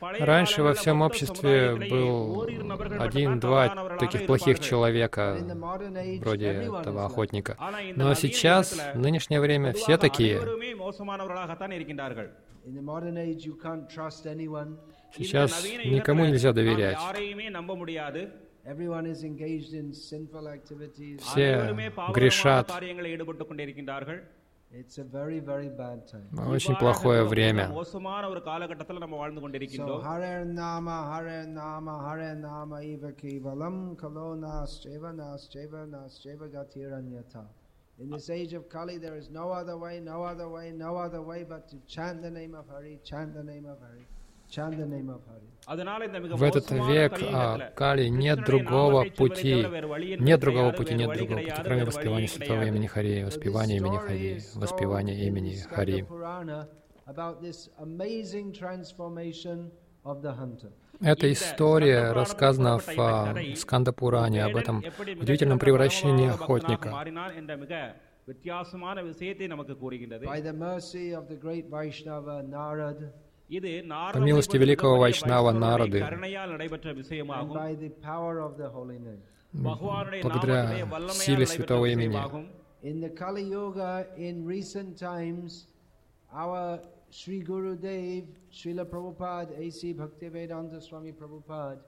Раньше 0.00 0.62
во 0.62 0.74
всем 0.74 1.02
обществе 1.02 1.74
был 1.74 2.42
один-два 3.00 3.96
таких 3.98 4.26
плохих 4.26 4.60
человека, 4.60 5.36
вроде 6.20 6.46
этого 6.46 7.04
охотника. 7.04 7.56
Но 7.96 8.14
сейчас, 8.14 8.78
в 8.94 8.98
нынешнее 8.98 9.40
время, 9.40 9.72
все 9.72 9.96
такие. 9.98 10.40
Сейчас 15.16 15.50
никому 15.90 16.24
нельзя 16.26 16.52
доверять. 16.52 16.96
Все 21.18 21.72
грешат. 22.12 22.68
Очень 26.50 26.74
плохое 26.80 27.24
время. 27.24 27.68
So, 29.78 30.02
In 38.00 38.10
this 38.10 38.30
age 38.30 38.52
of 38.52 38.68
Kali, 38.68 38.96
there 38.96 39.16
is 39.16 39.28
no 39.28 39.50
other 39.50 39.76
way, 39.76 39.98
no 39.98 40.22
other 40.22 40.48
way, 40.48 40.70
no 40.70 40.96
other 40.96 41.20
way 41.20 41.42
but 41.42 41.68
to 41.68 41.76
chant 41.88 42.22
the 42.22 42.30
name 42.30 42.54
of 42.54 42.68
Hari, 42.68 43.00
chant 43.02 43.34
the 43.34 43.42
name 43.42 43.66
of 43.66 43.78
Hari. 43.80 44.06
В 44.50 46.42
этот 46.42 46.70
век 46.70 47.12
а, 47.22 47.70
Кали 47.76 48.08
нет 48.08 48.44
другого 48.46 49.04
пути, 49.04 49.62
нет 50.18 50.40
другого 50.40 50.72
пути, 50.72 50.94
нет 50.94 51.12
другого 51.12 51.40
пути, 51.40 51.52
кроме 51.62 51.84
воспевания 51.84 52.28
святого 52.28 52.62
имени 52.62 52.86
Хари, 52.86 53.24
воспевания 53.24 53.76
имени 53.76 53.98
Хари, 53.98 54.40
воспевания 54.54 55.26
имени 55.26 55.54
Хари. 55.56 56.06
Эта 61.00 61.32
история 61.32 62.12
рассказана 62.12 62.78
в 62.78 62.88
а, 62.98 63.34
Скандапуране 63.56 64.44
об 64.44 64.56
этом 64.56 64.84
удивительном 65.20 65.58
превращении 65.58 66.28
охотника. 66.28 66.90
По 74.12 74.18
милости 74.18 74.56
великого 74.56 74.98
Вайшнава 74.98 75.52
Нарады, 75.52 76.04
благодаря 79.52 80.86
силе 81.12 81.46
святого 81.46 81.86
имени, 81.86 82.18
Шри 87.10 87.40
Гурудев, 87.42 88.24
Шрила 88.52 88.84
Прабхупад, 88.84 89.50
A.C. 89.58 89.94
Bhaktivedanta 89.94 90.80
Swami 90.80 91.12
Prabhupada, 91.12 91.80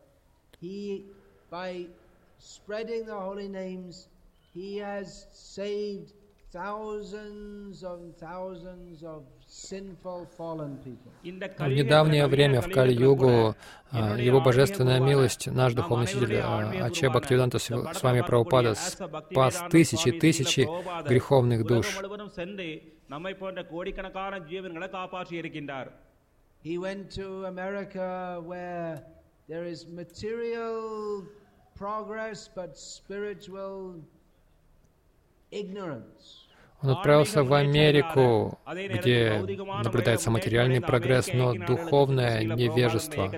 he, 0.61 1.04
by 1.50 1.87
spreading 2.38 3.04
the 3.04 3.14
holy 3.14 3.48
names, 3.48 4.09
he 4.54 4.78
has 4.78 5.26
saved 5.33 6.12
thousands 6.52 7.85
and 7.85 8.16
thousands 8.16 9.04
of 9.04 9.22
sinful 9.46 10.26
fallen 10.37 10.78
people. 10.78 11.12
В 11.22 11.68
недавнее 11.68 12.26
время 12.26 12.61
в 12.61 12.70
Кали-югу 12.70 13.54
его 13.92 14.40
божественная 14.40 15.00
милость, 15.00 15.46
наш 15.46 15.74
духовный 15.74 16.04
учитель 16.04 16.40
Аче 16.40 17.09
Бхактивиданта 17.11 17.59
с 17.59 18.02
вами 18.02 18.22
Прабхупада, 18.22 18.74
спас 18.74 19.62
тысячи 19.70 20.11
тысячи 20.12 20.68
греховных 21.06 21.64
душ. 21.64 22.00
உலகம் 23.10 23.10
முழுவதும் 23.10 23.10
சென்று 23.10 23.10
நம்மை 23.10 23.34
போன்ற 23.36 23.65
கோடிக்கணக்கான 23.65 24.39
ஜீவன்களை 24.39 24.89
காப்பாற்றி 24.89 25.41
இருக்கின்றார் 25.41 25.91
He 26.63 26.77
went 26.77 27.03
to 27.12 27.45
America 27.45 28.41
where 28.51 28.91
there 29.47 29.65
is 29.73 29.86
material 29.86 30.79
progress 31.75 32.49
but 32.55 32.71
spiritual 32.75 34.01
ignorance. 35.51 36.45
Он 36.81 36.89
отправился 36.89 37.43
в 37.43 37.53
Америку, 37.53 38.60
где 38.67 39.41
наблюдается 39.84 40.29
материальный 40.31 40.81
прогресс, 40.81 41.34
но 41.34 41.53
духовное 41.53 42.43
невежество. 42.43 43.31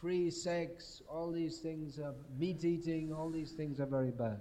free 0.00 0.30
sex, 0.30 1.02
all 1.10 1.32
these 1.32 1.58
things 1.60 1.98
are 1.98 2.14
meat 2.38 2.64
eating, 2.64 3.12
all 3.12 3.30
these 3.30 3.52
things 3.52 3.80
are 3.80 3.88
very 3.88 4.12
bad. 4.12 4.38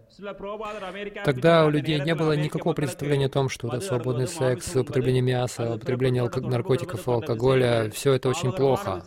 Тогда 1.25 1.65
у 1.65 1.69
людей 1.69 1.99
не 1.99 2.13
было 2.15 2.33
никакого 2.33 2.73
представления 2.73 3.25
о 3.25 3.29
том, 3.29 3.49
что 3.49 3.67
это 3.67 3.81
свободный 3.81 4.27
секс, 4.27 4.75
употребление 4.75 5.21
мяса, 5.23 5.75
употребление 5.75 6.23
алко- 6.23 6.41
наркотиков 6.41 7.07
алкоголя, 7.07 7.89
все 7.91 8.13
это 8.13 8.29
очень 8.29 8.51
плохо. 8.53 9.01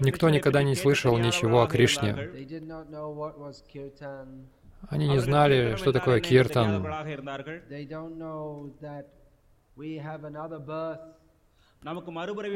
Никто 0.00 0.30
никогда 0.30 0.62
не 0.62 0.74
слышал 0.74 1.16
ничего 1.18 1.62
о 1.62 1.66
Кришне. 1.66 2.14
Они 4.90 5.08
не 5.08 5.18
знали, 5.18 5.76
что 5.76 5.92
такое 5.92 6.20
киртан. 6.20 6.84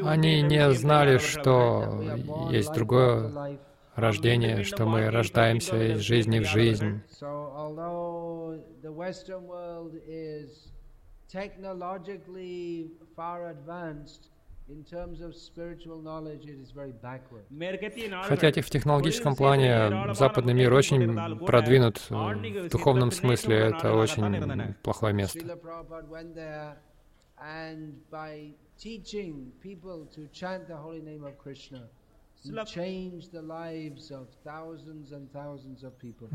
Они 0.04 0.42
не 0.42 0.72
знали, 0.72 1.18
что 1.18 2.02
есть 2.50 2.72
другое 2.72 3.58
рождение, 3.94 4.62
что 4.62 4.86
мы 4.86 5.10
рождаемся 5.10 5.92
из 5.92 6.00
жизни 6.00 6.38
в 6.38 6.46
жизнь. 6.46 7.02
Хотя 18.22 18.52
в 18.62 18.70
технологическом 18.70 19.34
плане 19.34 20.14
западный 20.14 20.54
мир 20.54 20.72
очень 20.74 21.38
продвинут 21.44 21.98
в 22.10 22.68
духовном 22.70 23.10
смысле, 23.10 23.56
это 23.56 23.94
очень 23.94 24.74
плохое 24.82 25.14
место. 25.14 25.40
And 27.40 27.94
by 28.10 28.50
teaching 28.78 29.52
people 29.62 30.06
to 30.14 30.26
chant 30.32 30.66
the 30.66 30.76
holy 30.76 31.00
name 31.00 31.24
of 31.24 31.38
Krishna, 31.38 31.88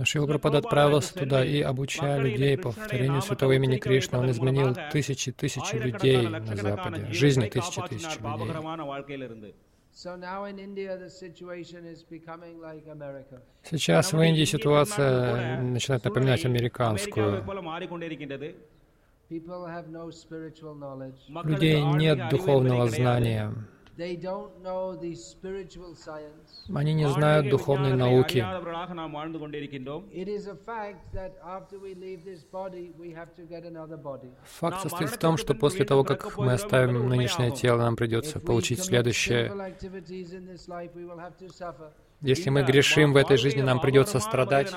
Шрила 0.04 0.28
Прабхупада 0.28 0.58
отправился 0.58 1.14
туда 1.14 1.46
и, 1.46 1.62
обучая 1.62 2.20
людей 2.20 2.58
повторению 2.58 3.22
святого 3.22 3.54
имени 3.54 3.78
Кришны, 3.78 4.18
он 4.18 4.30
изменил 4.30 4.76
тысячи 4.92 5.32
тысяч 5.32 5.72
людей 5.74 6.28
на 6.28 6.56
Западе, 6.56 7.08
жизни 7.12 7.48
тысячи 7.48 7.82
тысяч 7.88 8.20
людей. 8.20 9.56
Сейчас 13.64 14.12
в 14.12 14.22
Индии 14.22 14.44
ситуация 14.44 15.62
начинает 15.62 16.04
напоминать 16.04 16.44
американскую. 16.46 17.46
У 19.30 19.34
людей 21.48 21.82
нет 21.82 22.30
духовного 22.30 22.90
знания. 22.90 23.54
Они 26.76 26.94
не 26.94 27.08
знают 27.08 27.50
духовной 27.50 27.94
науки. 27.94 28.46
Факт 34.44 34.82
состоит 34.82 35.10
в 35.10 35.18
том, 35.18 35.38
что 35.38 35.54
после 35.54 35.86
того, 35.86 36.04
как 36.04 36.38
мы 36.38 36.54
оставим 36.54 37.08
нынешнее 37.08 37.52
тело, 37.52 37.78
нам 37.78 37.96
придется 37.96 38.40
получить 38.40 38.84
следующее. 38.84 39.52
Если 42.22 42.50
мы 42.50 42.64
грешим 42.64 43.14
в 43.14 43.18
этой 43.18 43.38
жизни, 43.38 43.62
нам 43.62 43.80
придется 43.80 44.20
страдать. 44.20 44.74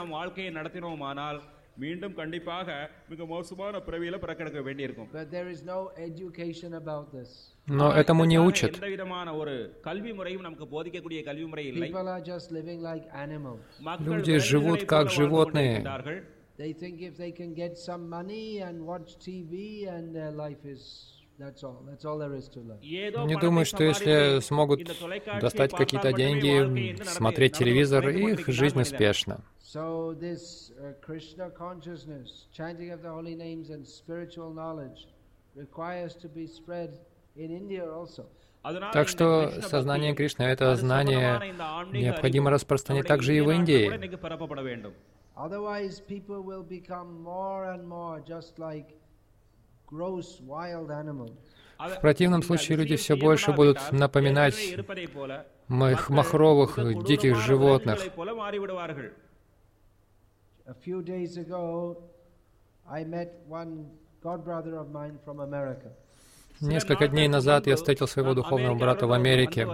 முறையில் 1.77 2.01
நாம் 2.01 2.11
வாழ்க்கையை 2.11 2.11
நடத்தினோமானால் 2.11 2.11
மீண்டும் 2.11 2.15
கண்டிப்பாக 2.15 2.67
மிக 3.09 3.25
மோசமான 3.25 3.79
பிறவியில 3.79 4.15
பிறக்கெடுக்க 4.23 4.61
வேண்டியிருக்கும் 4.61 5.09
But 5.13 5.31
there 5.31 5.49
is 5.49 5.61
no 5.65 5.79
education 5.97 6.71
about 6.73 7.05
this. 7.17 7.29
Но 7.67 7.85
этому 8.01 8.23
не 8.25 8.35
இதற்கான 8.35 8.49
учат. 8.49 8.73
எந்த 8.75 8.87
விதமான 8.87 9.35
ஒரு 9.35 9.53
கல்வி 9.81 10.13
முறையும் 10.13 10.41
நமக்கு 10.41 10.65
போதிக்கக்கூடிய 10.65 11.23
கல்வி 11.23 11.45
முறை 11.45 11.65
இல்லை 11.67 11.87
People 11.87 12.07
are 12.07 12.23
just 12.23 12.51
living 12.51 12.81
like 12.81 13.05
animals. 13.25 13.63
மக்கள் 13.81 14.13
Люди 14.13 14.31
விலங்குகளைப் 14.31 14.51
живут 14.53 14.79
போல 14.79 14.85
как 14.85 14.97
வாழ்ந்து 14.99 15.17
животные. 15.19 15.73
கொண்டிருக்கின்றார்கள். 15.73 16.19
They 16.57 16.73
think 16.73 17.01
if 17.01 17.17
they 17.17 17.31
can 17.31 17.53
get 17.53 17.77
some 17.79 18.09
money 18.09 18.61
and 18.61 18.81
watch 18.81 19.17
TV, 19.27 19.51
and 19.87 20.15
their 20.15 20.31
life 20.31 20.63
is 20.65 20.83
не 21.38 23.34
думаю, 23.38 23.66
что 23.66 23.84
если 23.84 24.40
смогут 24.40 24.80
достать 25.40 25.72
какие-то 25.72 26.12
деньги, 26.12 26.96
смотреть 27.04 27.58
телевизор, 27.58 28.08
их 28.08 28.48
жизнь 28.48 28.80
успешна. 28.80 29.44
Так 38.92 39.08
что 39.08 39.50
сознание 39.62 40.14
Кришны— 40.14 40.42
это 40.44 40.76
знание 40.76 41.40
необходимо 41.92 42.50
распространить 42.50 43.06
также 43.06 43.36
и 43.36 43.40
в 43.40 43.50
Индии. 43.50 43.90
Otherwise, 45.36 46.00
people 46.00 46.42
will 46.42 46.62
become 46.62 47.22
more 47.22 47.66
and 47.66 47.86
more 47.86 48.22
just 48.26 48.58
в 51.78 52.00
противном 52.00 52.42
случае 52.42 52.78
люди 52.78 52.96
все 52.96 53.16
больше 53.16 53.52
будут 53.52 53.92
напоминать 53.92 54.76
моих 55.68 56.10
махровых 56.10 56.78
диких 57.04 57.36
животных. 57.36 58.00
Несколько 66.60 67.08
дней 67.08 67.28
назад 67.28 67.66
я 67.66 67.76
встретил 67.76 68.08
своего 68.08 68.34
духовного 68.34 68.74
брата 68.74 69.06
в 69.06 69.12
Америке. 69.12 69.66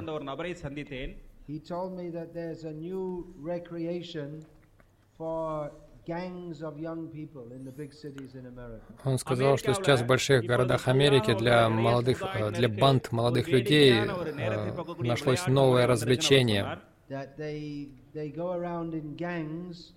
For 5.18 5.70
gangs 6.07 6.61
of 6.61 6.79
young 6.79 7.07
people 7.09 7.51
in 7.51 7.65
the 7.65 7.71
big 7.71 7.93
cities 7.93 8.35
in 8.35 8.45
America. 8.45 8.85
Он 9.03 9.17
сказал, 9.17 9.57
что 9.57 9.73
сейчас 9.73 10.01
в 10.01 10.05
больших 10.07 10.45
городах 10.45 10.87
Америки 10.87 11.33
для 11.33 11.69
молодых, 11.69 12.23
э, 12.23 12.51
для 12.51 12.69
банд 12.69 13.11
молодых 13.11 13.49
людей 13.49 13.93
э, 13.93 15.03
нашлось 15.03 15.47
новое 15.47 15.85
развлечение. 15.85 16.79
That 17.09 17.37
they 17.37 17.89
they 18.13 18.29
go 18.29 18.53
around 18.53 18.93
in 18.93 19.15
gangs, 19.15 19.93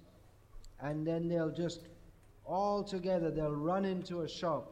and 0.81 1.07
then 1.07 1.29
they'll 1.29 1.55
just 1.55 1.83
all 2.45 2.85
together 2.85 3.31
they'll 3.31 3.61
run 3.73 3.85
into 3.85 4.23
a 4.23 4.29
shop, 4.29 4.65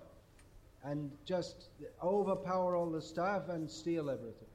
and 0.82 1.10
just 1.24 1.70
overpower 2.02 2.76
all 2.76 2.90
the 2.90 3.02
staff 3.02 3.48
and 3.48 3.70
steal 3.70 4.10
everything. 4.10 4.48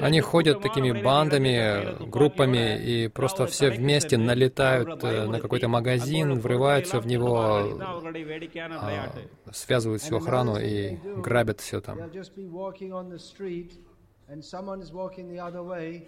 Они 0.00 0.20
ходят 0.20 0.62
такими 0.62 0.92
бандами, 1.02 2.04
группами, 2.08 2.78
и 2.78 3.08
просто 3.08 3.46
все 3.46 3.70
вместе 3.70 4.16
налетают 4.16 5.02
э, 5.02 5.26
на 5.26 5.40
какой-то 5.40 5.68
магазин, 5.68 6.38
врываются 6.38 7.00
в 7.00 7.06
него, 7.06 7.36
а, 7.40 9.12
связывают 9.52 10.02
всю 10.02 10.16
охрану 10.18 10.56
и 10.58 10.96
грабят 11.16 11.60
все 11.60 11.80
там. 11.80 11.98
They'll 11.98 12.12
just 12.12 12.36
be 12.36 12.48
walking 12.48 12.92
on 12.92 13.10
the 13.10 13.18
street, 13.18 13.72
and 14.28 14.42
someone 14.42 14.80
is 14.80 14.92
walking 14.92 15.28
the 15.28 15.40
other 15.40 15.62
way, 15.62 16.06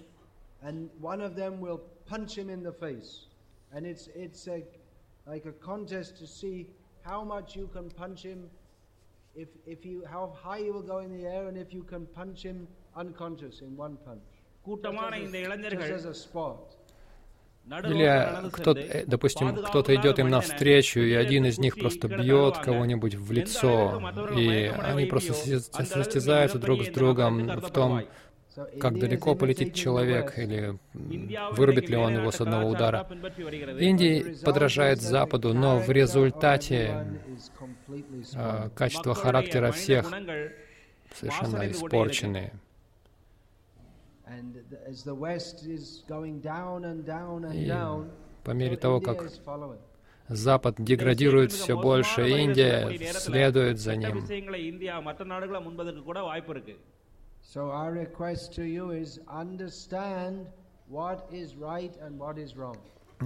and 0.62 0.88
one 1.00 1.20
of 1.20 1.34
them 1.34 1.60
will 1.60 1.80
punch 2.06 2.36
him 2.38 2.48
in 2.50 2.62
the 2.62 2.72
face, 2.72 3.26
and 3.72 3.84
it's 3.84 4.08
it's 4.14 4.46
a 4.46 4.62
like 5.26 5.46
a 5.46 5.52
contest 5.52 6.16
to 6.18 6.26
see 6.26 6.68
how 7.02 7.24
much 7.24 7.56
you 7.56 7.68
can 7.72 7.90
punch 7.90 8.22
him, 8.22 8.48
if 9.34 9.48
if 9.66 9.84
you 9.84 10.04
how 10.06 10.32
high 10.42 10.58
you 10.58 10.72
will 10.72 10.86
go 10.86 10.98
in 10.98 11.10
the 11.10 11.26
air, 11.26 11.48
and 11.48 11.56
if 11.58 11.74
you 11.74 11.82
can 11.82 12.06
punch 12.06 12.44
him 12.44 12.68
unconscious 13.03 13.55
in 13.65 13.71
one 13.85 13.95
punch. 14.05 14.29
கூட்டமான 14.65 15.13
இந்த 15.25 15.37
Just 15.37 15.47
இளைஞர்கள் 15.47 15.91
as 15.99 16.05
a 16.13 16.17
sport. 16.25 16.61
Или 17.91 18.49
кто-то, 18.51 18.79
э, 18.81 19.05
допустим, 19.05 19.55
кто-то 19.67 19.95
идет 19.95 20.19
им 20.19 20.29
навстречу, 20.29 20.99
и 20.99 21.13
один 21.13 21.45
из 21.45 21.57
них 21.59 21.73
просто 21.79 22.05
бьет 22.09 22.57
кого-нибудь 22.57 23.15
в 23.15 23.31
лицо, 23.31 23.75
и 24.37 24.47
они 24.91 25.05
просто 25.05 25.33
состязаются 25.33 25.85
состязаются 25.99 26.59
друг 26.59 26.83
с 26.83 26.89
другом 26.89 27.47
в 27.67 27.69
том, 27.71 27.91
So 28.55 28.65
как 28.79 28.93
India 28.93 28.97
is 28.97 29.01
далеко 29.01 29.35
полетит 29.35 29.69
imitating 29.69 29.71
the 29.71 29.83
человек, 29.83 30.25
West. 30.37 30.43
или 30.43 30.59
м, 30.67 31.53
вырубит 31.55 31.89
ли 31.89 31.95
он 31.95 32.13
его 32.19 32.31
с 32.31 32.39
одного 32.39 32.69
удара. 32.69 33.07
Индия 33.79 34.35
подражает 34.45 35.01
Западу, 35.01 35.55
но 35.55 35.79
в 35.79 35.89
результате 35.89 37.17
э, 38.35 38.69
качество 38.75 39.15
характера 39.15 39.71
всех 39.71 40.11
совершенно 41.15 41.71
испорчены. 41.71 42.51
И 47.54 47.66
по 48.44 48.50
мере 48.52 48.76
того, 48.76 49.00
как 49.00 49.30
Запад 50.28 50.74
деградирует 50.78 51.52
все 51.52 51.74
больше, 51.80 52.28
Индия 52.28 52.86
следует 53.12 53.78
за 53.78 53.96
ним. 53.96 54.24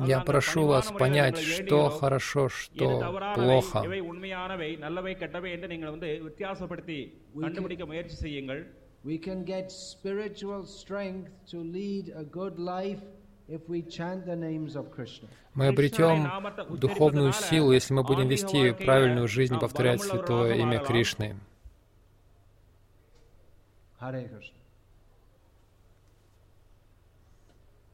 Я 0.06 0.20
прошу 0.20 0.66
вас 0.66 0.90
понять, 0.90 1.36
что 1.38 1.90
хорошо, 1.90 2.48
что 2.48 3.32
плохо. 3.34 3.82
We 9.04 9.18
can 9.18 9.44
get 9.44 9.72
spiritual 9.72 10.64
strength 10.64 11.30
to 11.50 11.58
lead 11.58 12.12
a 12.16 12.24
good 12.24 12.58
life 12.58 13.02
мы 15.54 15.66
обретем 15.66 16.78
духовную 16.78 17.32
силу, 17.32 17.72
если 17.72 17.92
мы 17.92 18.02
будем 18.02 18.28
вести 18.28 18.72
правильную 18.72 19.28
жизнь, 19.28 19.58
повторять 19.58 20.00
святое 20.00 20.54
имя 20.54 20.78
Кришны. 20.78 21.36
Харе 23.98 24.28
Кришна. 24.28 24.56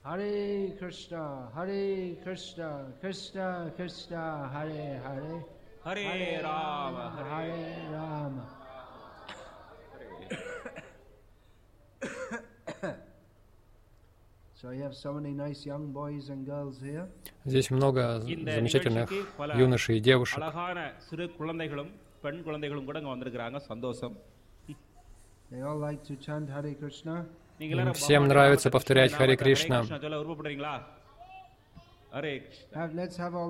Харе 0.03 0.71
Кришна, 0.79 1.51
Харе 1.55 2.15
Кришна, 2.25 2.93
Кришна 3.01 3.71
Кришна, 3.77 4.49
Харе 4.53 5.03
Харе, 5.05 5.47
Харе 5.83 6.41
Рама, 6.43 7.11
Харе 7.29 7.77
Рама. 7.93 8.58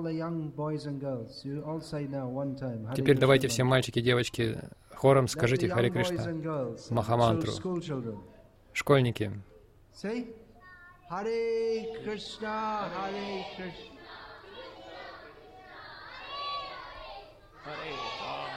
The 0.03 0.13
young 0.13 0.49
boys 0.49 0.85
and 0.85 1.01
girls. 1.01 1.43
You 1.43 1.63
all 1.65 1.81
say 1.81 2.07
now 2.07 2.27
one 2.27 2.55
time. 2.55 2.85
Hare 2.85 2.95
Теперь 2.95 3.17
давайте 3.17 3.47
Krishna 3.47 3.47
все 3.47 3.63
мальчики 3.63 3.99
и 3.99 4.01
девочки 4.01 4.59
хором 4.93 5.27
скажите 5.27 5.67
boys 5.69 5.89
Кришна. 5.89 6.23
Махамантру. 6.91 7.51
Школьники, 8.73 9.31
Hare 11.10 11.40
Krishna, 11.98 12.56
Hare 12.94 13.26
Krishna. 13.56 13.90
Hare 17.66 17.90
ராம. 18.20 18.50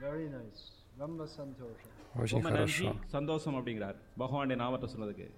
Very 0.00 0.28
nice. 0.30 0.62
Ramba 0.98 1.26
Santosha. 1.28 1.88
очень 2.22 2.36
ரொம்ப 2.36 2.50
நன்றி 2.50 2.72
хорошо. 2.84 2.90
சந்தோஷம் 3.14 3.56
அப்படிங்கிறார் 3.58 3.96
பகவானுடைய 4.22 4.58
நாமத்தை 4.64 4.88
சொன்னதுக்கு 4.94 5.28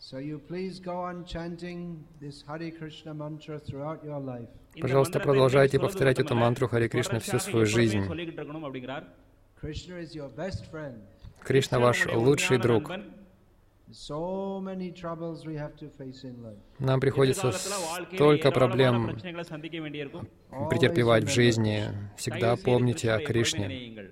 So 0.00 0.16
you 0.28 0.36
please 0.50 0.76
go 0.82 0.96
on 1.08 1.16
chanting 1.32 1.80
this 2.22 2.36
Hare 2.48 2.68
Krishna 2.78 3.12
mantra 3.22 3.56
throughout 3.66 4.00
your 4.10 4.20
life. 4.32 4.50
இந்த 4.74 4.84
Пожалуйста, 4.86 5.12
மந்திரத்தை 5.12 5.28
продолжайте 5.28 5.72
நீங்கள் 5.72 5.86
повторять 5.86 6.18
эту 6.22 6.28
சொல்வது 6.28 6.44
мантру 6.44 6.66
Харе 6.72 6.86
மட்டுமல்ல, 6.86 6.94
Кришна 6.94 7.18
всю 7.18 7.32
தொடர்ச்சியாக 7.32 7.46
свою 7.46 7.64
எப்பொழுதுமே 7.64 7.78
жизнь. 7.80 8.04
சொல்லிக்கிட்டு 8.12 8.40
இருக்கணும் 8.42 8.66
அப்படிங்கிறார் 8.68 9.06
Krishna 9.62 9.96
is 10.04 10.12
your 10.20 10.30
best 10.42 10.62
friend. 10.72 10.98
Кришна 11.45 11.79
ваш 11.79 12.07
лучший 12.07 12.57
друг. 12.57 12.91
Нам 16.79 16.99
приходится 16.99 17.51
столько 17.51 18.51
проблем 18.51 19.17
претерпевать 20.69 21.25
в 21.25 21.29
жизни. 21.29 21.83
Всегда 22.17 22.55
помните 22.55 23.11
о 23.11 23.19
Кришне. 23.19 24.09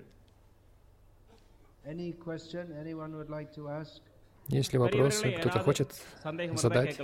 Есть 4.48 4.72
ли 4.72 4.78
вопросы 4.78 5.32
кто-то 5.32 5.58
хочет 5.58 5.92
задать? 6.56 7.00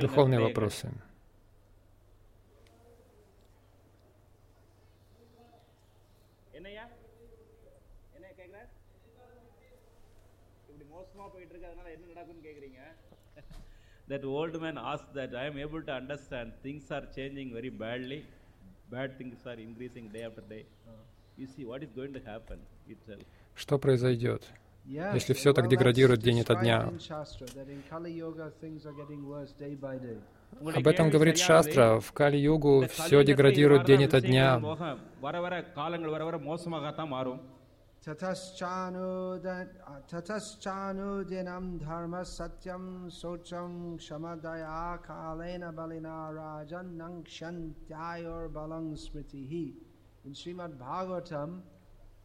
Духовные 0.00 0.40
вопросы. 0.40 0.92
என்னய்யா 6.59 6.85
என்ன 8.17 8.27
கேக்குற 8.39 8.59
இப்படி 10.69 10.85
மோசமா 10.95 11.25
போயிட்டு 11.33 11.53
இருக்கு 11.53 11.69
அதனால 11.71 11.89
என்ன 11.97 12.11
நடக்கும்னு 12.13 12.47
கேக்குறீங்க 12.49 12.81
that 14.11 14.23
old 14.37 14.55
man 14.63 14.75
asked 14.89 15.11
that 15.19 15.31
i 15.41 15.45
am 15.51 15.55
able 15.63 15.81
to 15.87 15.93
understand 16.01 16.47
things 16.65 16.83
are 16.95 17.05
changing 17.15 17.47
very 17.57 17.71
badly 17.83 18.19
bad 18.93 19.11
things 19.19 19.39
are 19.51 19.59
increasing 19.67 20.05
day 20.15 20.23
after 20.27 20.43
day 20.51 20.63
you 21.41 21.47
see 21.53 21.63
what 21.71 21.81
is 21.87 21.91
going 21.99 22.13
to 22.17 22.21
happen 22.31 22.59
itself 22.95 23.23
Что 23.63 23.75
произойдет? 23.85 24.43
Yes, 24.97 25.13
Если 25.17 25.33
всё 25.39 25.51
так 25.53 25.65
well, 25.65 25.71
деградирует 25.73 26.19
that's 26.19 26.27
день 26.29 26.39
ото 26.43 26.55
дня. 26.63 26.77
Об 30.58 30.86
этом 30.86 31.10
говорит 31.10 31.38
Шастра. 31.38 32.00
В 32.00 32.12
Кали-югу 32.12 32.86
все 32.88 33.24
деградирует 33.24 33.84
день 33.84 34.04
ото 34.04 34.20
дня. 34.20 34.60
ततश्चानुदिनं 40.10 41.64
धर्मसत्यं 41.78 42.84
शौचं 43.12 43.72
क्षमदया 44.00 44.80
कालेन 45.06 45.64
बलिना 45.76 46.18
राजन्नङ्क्षन्त्यायोर्बलं 46.38 48.86
स्मृतिः 49.04 49.52
In 50.24 50.34
Srimad 50.34 50.78
Bhagavatam, 50.78 51.62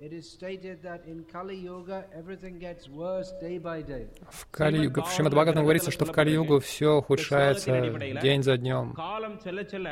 it 0.06 0.12
is 0.18 0.24
stated 0.36 0.76
that 0.82 1.00
in 1.12 1.18
Kali 1.32 1.56
Yuga 1.68 1.98
everything 2.20 2.54
gets 2.66 2.88
worse 3.00 3.30
day 3.46 3.56
by 3.58 3.78
day. 3.92 4.04
В 4.38 4.46
Кали-югу, 4.58 5.02
в 5.02 5.12
Шримад 5.12 5.32
Бхагаватам 5.34 5.64
говорится, 5.64 5.90
что 5.90 6.04
в 6.06 6.12
Кали-югу 6.12 6.58
все 6.60 6.90
ухудшается 7.00 7.70
день 8.26 8.42
за 8.42 8.56
днем. 8.56 8.86
காலம் 8.94 9.38
செல்ல 9.44 9.62
செல்ல 9.72 9.88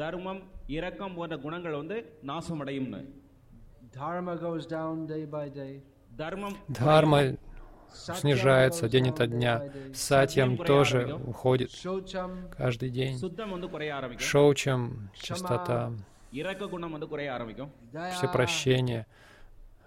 தர்மம் 0.00 0.42
இரக்கம் 0.78 1.14
போன்ற 1.18 1.36
குணங்கள் 1.46 1.78
வந்து 1.82 1.98
நாசமடையும்னு 2.30 3.00
Dharma 3.98 4.34
goes 4.46 4.64
down 4.76 5.06
day 5.14 5.24
by 5.36 5.46
day. 5.60 5.72
தர்மம் 6.18 6.56
Дхарма 6.76 7.20
Satyam 7.22 8.14
снижается 8.20 8.84
goes 8.86 8.90
день 8.94 9.04
down 9.04 9.12
ото 9.14 9.24
day 9.24 9.30
дня. 9.34 9.54
by 9.58 9.68
day. 9.76 9.92
Сатьям 9.94 10.56
тоже 10.72 11.00
уходит 11.30 11.70
Shocham, 11.84 12.30
каждый 12.60 12.90
день. 12.90 13.16
சுத்தம் 13.24 13.50
வந்து 13.50 13.68
குறைய 13.68 13.94
ஆரம்பிக்கும் 13.94 14.28
Шоучам, 14.32 14.80
чистота, 15.26 15.78
இரக்க 16.32 16.66
குணம் 16.74 16.94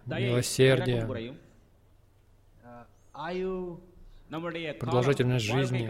милосердие, 0.06 1.06
продолжительность 4.78 5.44
жизни, 5.44 5.88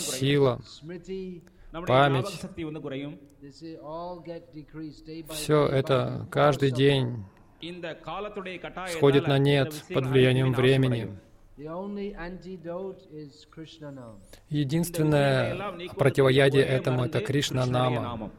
сила, 0.00 0.60
память. 1.86 2.26
Все 5.30 5.66
это 5.66 6.26
каждый 6.30 6.70
день 6.70 7.24
сходит 8.88 9.26
на 9.26 9.38
нет 9.38 9.84
под 9.92 10.06
влиянием 10.06 10.52
времени. 10.52 11.18
Единственное 14.48 15.88
противоядие 15.96 16.64
этому— 16.64 17.04
это 17.06 17.20
Кришна 17.20 17.66
Нама 17.66 18.30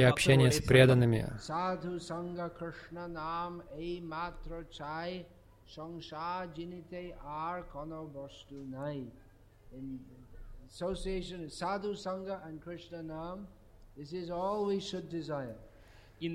и 0.00 0.02
общение 0.02 0.50
с 0.50 0.60
преданными. 0.60 1.32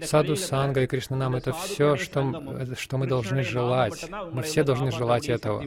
Саду 0.04 0.36
Санга 0.36 0.84
и 0.84 0.88
Кришна 0.88 1.16
нам 1.16 1.36
это 1.36 1.54
все, 1.54 1.96
что, 1.96 2.76
что 2.76 2.98
мы 2.98 3.06
э, 3.06 3.10
должны 3.10 3.44
желать. 3.44 4.10
Мы 4.32 4.42
все 4.44 4.64
должны 4.64 4.92
желать 4.92 5.30
этого. 5.30 5.64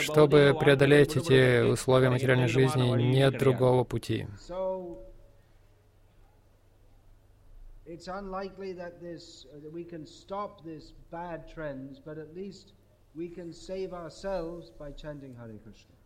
Чтобы 0.00 0.56
преодолеть 0.58 1.16
эти 1.16 1.62
условия 1.70 2.10
материальной 2.10 2.48
жизни, 2.48 2.90
нет 3.00 3.38
другого 3.38 3.84
пути. 3.84 4.26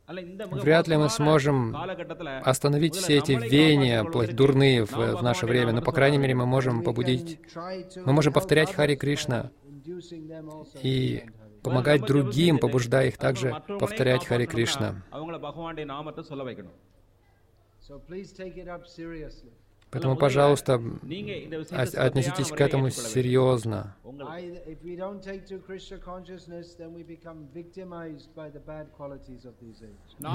Вряд 0.09 0.89
ли 0.89 0.97
мы 0.97 1.09
сможем 1.09 1.77
остановить 2.45 2.95
все 2.95 3.19
эти 3.19 3.33
веяния 3.33 4.05
дурные 4.33 4.85
в, 4.85 4.93
в 4.93 5.23
наше 5.23 5.47
время, 5.47 5.73
но, 5.73 5.83
по 5.83 5.93
крайней 5.93 6.19
мере, 6.19 6.35
мы 6.35 6.47
можем 6.47 6.83
побудить, 6.83 7.41
мы 8.05 8.13
можем 8.13 8.33
повторять 8.33 8.73
Хари 8.73 8.97
Кришна, 8.97 9.51
и 10.83 11.25
помогать 11.63 12.03
другим, 12.03 12.59
побуждая 12.59 13.09
их 13.09 13.19
также 13.19 13.63
повторять 13.79 14.27
Хари 14.27 14.47
Кришна. 14.47 15.03
Поэтому, 19.93 20.17
пожалуйста, 20.17 20.75
отнеситесь 20.75 22.51
к 22.51 22.59
этому 22.59 22.89
серьезно. 22.89 23.95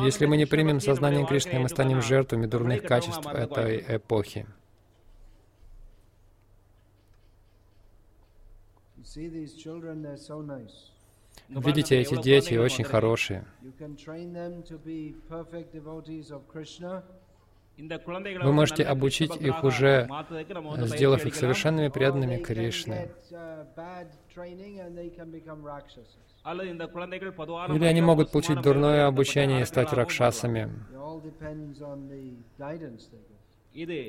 Если 0.04 0.26
мы 0.28 0.38
не 0.38 0.46
примем 0.46 0.80
сознание 0.80 1.26
Кришны, 1.26 1.60
мы 1.60 1.70
станем 1.70 2.04
жертвами 2.04 2.46
дурных 2.46 2.84
качеств 2.84 3.26
этой 3.26 3.84
эпохи. 3.98 4.46
Видите, 11.50 11.98
эти 11.98 12.22
дети 12.22 12.56
очень 12.56 12.84
хорошие. 12.84 13.46
Вы 17.78 18.52
можете 18.52 18.84
обучить 18.84 19.36
их 19.36 19.64
уже, 19.64 20.10
э, 20.10 20.86
сделав 20.88 21.26
их 21.26 21.36
совершенными 21.36 21.90
преданными 21.90 22.38
Кришны. 22.38 23.12
Или 27.70 27.86
они 27.86 28.02
могут 28.02 28.32
получить 28.32 28.62
дурное 28.62 29.06
обучение 29.06 29.62
и 29.62 29.66
стать 29.66 29.94
ракшасами. 29.94 30.72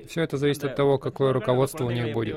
Все 0.07 0.22
это 0.22 0.38
зависит 0.38 0.64
от 0.64 0.76
того, 0.76 0.98
какое 0.98 1.35
руководство 1.35 1.85
у 1.85 1.90
них 1.90 2.14
будет. 2.14 2.37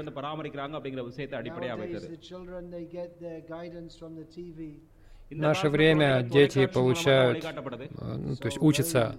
В 5.30 5.36
наше 5.38 5.70
время 5.70 6.24
дети 6.24 6.66
получают, 6.66 7.46
ну, 8.02 8.36
то 8.36 8.48
есть 8.48 8.58
учатся 8.62 9.16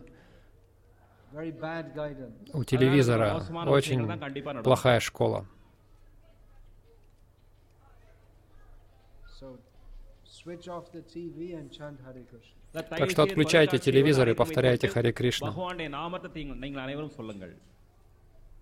у 2.52 2.64
телевизора. 2.64 3.42
Очень 3.66 4.62
плохая 4.62 5.00
школа. 5.00 5.46
Так 12.72 13.10
что 13.10 13.22
отключайте 13.22 13.78
телевизор 13.78 14.28
и 14.28 14.34
повторяйте 14.34 14.88
Харе 14.88 15.12
Кришна. 15.12 15.54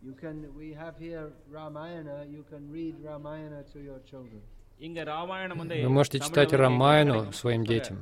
You 0.02 0.14
can, 0.14 0.48
we 0.56 0.72
have 0.72 0.96
here 0.98 1.30
Ramayana, 1.50 2.24
you 2.24 2.42
can 2.48 2.70
read 2.72 2.94
Ramayana 3.04 3.64
to 3.72 3.78
your 3.80 4.00
children. 4.10 4.40
Вы 4.78 5.88
можете 5.90 6.20
читать 6.20 6.54
Рамайну 6.54 7.32
своим 7.32 7.66
детям. 7.66 7.98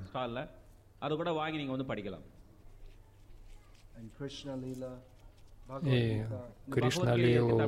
И 5.82 6.24
Кришна 6.70 7.16
Лилу, 7.16 7.58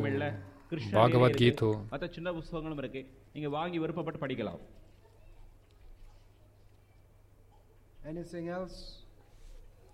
Бхагавадгиту. 0.93 1.88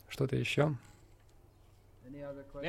Что-то 0.09 0.37
еще? 0.37 0.77
Any 2.07 2.21
other 2.23 2.45
questions? 2.53 2.63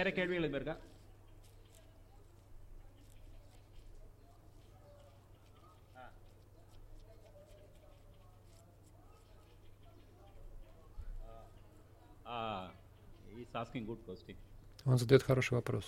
Он 14.85 14.97
задает 14.97 15.23
хороший 15.23 15.53
вопрос. 15.53 15.85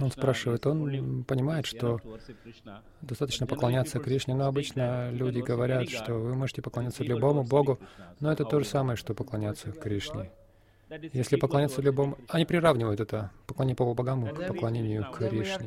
он 0.00 0.10
спрашивает, 0.10 0.66
он 0.66 1.24
понимает, 1.24 1.66
что 1.66 1.98
достаточно 3.00 3.46
поклоняться 3.46 3.98
Кришне, 4.00 4.34
но 4.34 4.46
обычно 4.46 5.10
люди 5.10 5.40
говорят, 5.40 5.88
что 5.88 6.14
вы 6.14 6.34
можете 6.34 6.62
поклоняться 6.62 7.02
любому 7.02 7.42
Богу, 7.42 7.78
но 8.20 8.30
это 8.32 8.44
то 8.44 8.60
же 8.60 8.66
самое, 8.66 8.96
что 8.96 9.14
поклоняться 9.14 9.72
Кришне. 9.72 10.30
Если 11.12 11.36
поклоняться 11.36 11.80
любому... 11.80 12.18
Они 12.28 12.44
приравнивают 12.44 13.00
это, 13.00 13.30
поклонение 13.46 13.76
по 13.76 13.94
Богаму, 13.94 14.26
к 14.28 14.46
поклонению 14.46 15.06
Кришне. 15.12 15.66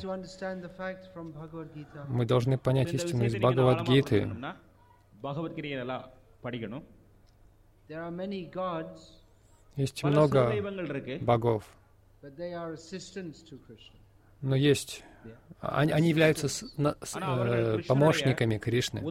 Мы 2.07 2.25
должны 2.25 2.57
понять 2.57 2.93
истину 2.93 3.25
из 3.25 3.35
Бхагавадгиты. 3.35 4.31
Есть 9.75 10.03
много 10.03 10.53
богов, 11.21 11.63
но 14.41 14.55
есть... 14.55 15.03
А, 15.59 15.79
они, 15.79 15.91
они 15.91 16.09
являются 16.09 16.47
с, 16.47 16.77
на, 16.77 16.95
с, 17.01 17.15
э, 17.15 17.79
помощниками 17.87 18.59
Кришны. 18.59 19.01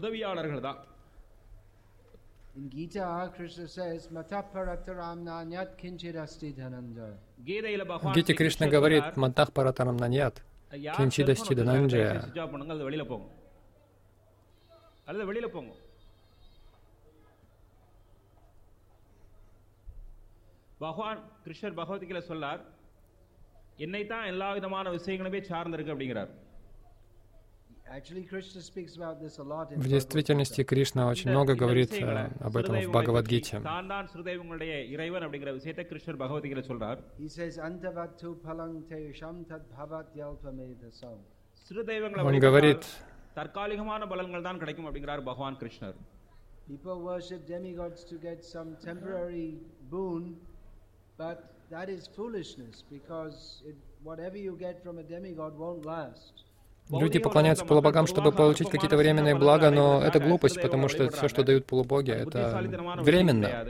உதவியாளர்கள் 2.53 2.55
தான் 2.55 2.55
In 2.55 2.69
Gita, 2.69 3.31
Krishna 3.35 3.67
says, 3.67 4.09
Mata 4.11 4.43
parataram 4.53 5.19
nanyat 5.23 5.69
kinchid 5.81 6.15
asti 6.23 6.49
dhananjaya. 6.53 7.15
கீதையில 7.47 7.83
В 7.83 7.89
பகவான் 7.91 8.15
Гите 8.17 8.25
ஸ்ரீ 8.25 8.37
Кришна 8.39 8.39
கிருஷ்ணர் 8.39 8.73
говорит, 8.75 9.03
சொல்றார், 9.03 9.19
«Мантах 9.23 9.49
паратарам 9.57 9.97
нанят». 10.03 10.35
யார் 10.85 10.97
கிஞ்சித் 10.97 11.15
cell 11.19 11.27
phone 11.27 11.35
அஸ்தி 11.35 11.53
வச்சிருக்காங்க, 11.53 11.69
தனஞ்சய. 11.69 12.03
தயவுசெய்து 12.03 12.25
switch 12.25 12.41
off 12.43 12.51
பண்ணுங்க 12.53 12.73
அல்லது 12.73 12.87
வெளியில 12.89 13.05
போங்க 13.11 13.27
அல்லது 15.07 15.25
வெளியில 15.29 15.47
போங்க 15.55 15.71
பகவான் 20.81 21.21
கிருஷ்ணர் 21.45 21.79
பகவத்கீதையில 21.79 22.21
சொல்லார் 22.29 22.61
என்னை 23.85 24.03
தான் 24.11 24.29
எல்லா 24.31 24.47
விதமான 24.57 24.85
விஷயங்களுமே 24.97 25.39
சார்ந்திருக்கு 25.49 25.93
அப்படிங்கிறார் 25.93 26.31
В 27.89 27.91
Bhagavad 29.01 29.87
действительности 29.87 30.61
Gita. 30.61 30.69
Кришна 30.71 31.01
очень 31.11 31.25
இந்த- 31.25 31.35
много 31.35 31.51
இந்த 31.53 31.61
говорит 31.63 31.89
விஷயங்களை, 31.91 32.23
э, 32.23 32.43
об 32.47 32.55
этом 32.57 32.73
в 32.73 32.77
சிறுதெய்வங்களை 32.77 32.91
Бхагавадгите. 32.95 33.53
பற்றி, 33.53 33.67
தான் 33.69 33.87
தான் 33.87 34.07
சிறுதெய்வங்களுடைய 34.11 34.73
இறைவன் 34.93 35.23
அப்படிங்கிற 35.25 35.53
விஷயத்தை 35.53 35.85
கிருஷ்ணர் 35.85 36.19
பகவத்கீதையில 36.23 36.63
சொல்றார் 36.69 36.99
He 37.19 37.29
says, 37.37 37.55
Antavattu 37.69 38.29
palang 38.45 38.75
tesham 38.91 39.37
tad 39.51 39.63
bhavat 39.73 40.09
yalpamedasam. 40.21 41.17
சிறுதெய்வங்களை 41.67 42.21
Он 42.21 42.29
வழிபட்டால் 42.29 42.45
говорит, 42.47 42.83
தற்காலிகமான 43.35 44.01
பலன்கள் 44.05 44.41
தான் 44.41 44.59
கிடைக்கும் 44.59 44.87
அப்படிங்கிறார் 44.87 45.23
பகவான் 45.29 45.59
கிருஷ்ணர் 45.63 45.97
People 46.67 46.97
worship 47.03 47.41
demigods 47.47 47.99
to 48.03 48.15
get 48.19 48.39
some 48.45 48.69
temporary 48.81 49.47
boon, 49.91 50.23
but 51.19 51.37
that 51.71 51.89
is 51.89 52.03
foolishness 52.17 52.75
because 52.91 53.37
it, 53.69 53.77
whatever 54.03 54.37
you 54.37 54.53
get 54.57 54.75
from 54.83 54.97
a 54.99 55.07
demigod 55.15 55.53
won't 55.57 55.85
last. 55.85 56.35
Люди 56.90 57.18
поклоняются 57.18 57.64
полубогам, 57.64 58.06
чтобы 58.06 58.32
получить 58.32 58.70
какие-то 58.70 58.96
временные 58.96 59.34
блага, 59.34 59.70
но 59.70 60.02
это 60.02 60.20
глупость, 60.20 60.60
потому 60.60 60.88
что 60.88 61.10
все, 61.10 61.28
что 61.28 61.42
дают 61.42 61.66
полубоги, 61.66 62.10
это 62.10 62.62
временно. 62.98 63.66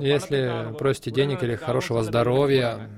Если 0.00 0.76
просите 0.78 1.10
денег 1.10 1.42
или 1.42 1.54
хорошего 1.54 2.02
здоровья, 2.02 2.90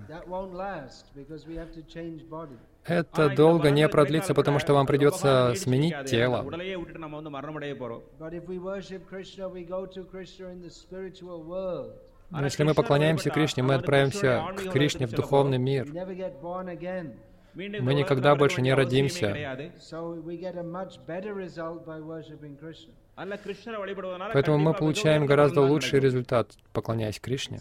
это 2.84 3.28
долго 3.34 3.70
не 3.70 3.88
продлится, 3.88 4.34
потому 4.34 4.58
что 4.58 4.74
вам 4.74 4.86
придется 4.86 5.52
сменить 5.56 6.06
тело. 6.06 6.44
Но 12.34 12.44
если 12.44 12.64
мы 12.64 12.74
поклоняемся 12.74 13.30
Кришне, 13.30 13.62
мы 13.62 13.74
отправимся 13.74 14.44
к 14.56 14.72
Кришне 14.72 15.06
в 15.06 15.12
духовный 15.12 15.58
мир. 15.58 15.86
Мы 17.54 17.94
никогда 17.94 18.34
больше 18.34 18.60
не 18.60 18.74
родимся. 18.74 19.70
Поэтому 24.32 24.58
мы 24.58 24.74
получаем 24.74 25.26
гораздо 25.26 25.60
лучший 25.60 26.00
результат, 26.00 26.50
поклоняясь 26.72 27.20
Кришне. 27.20 27.60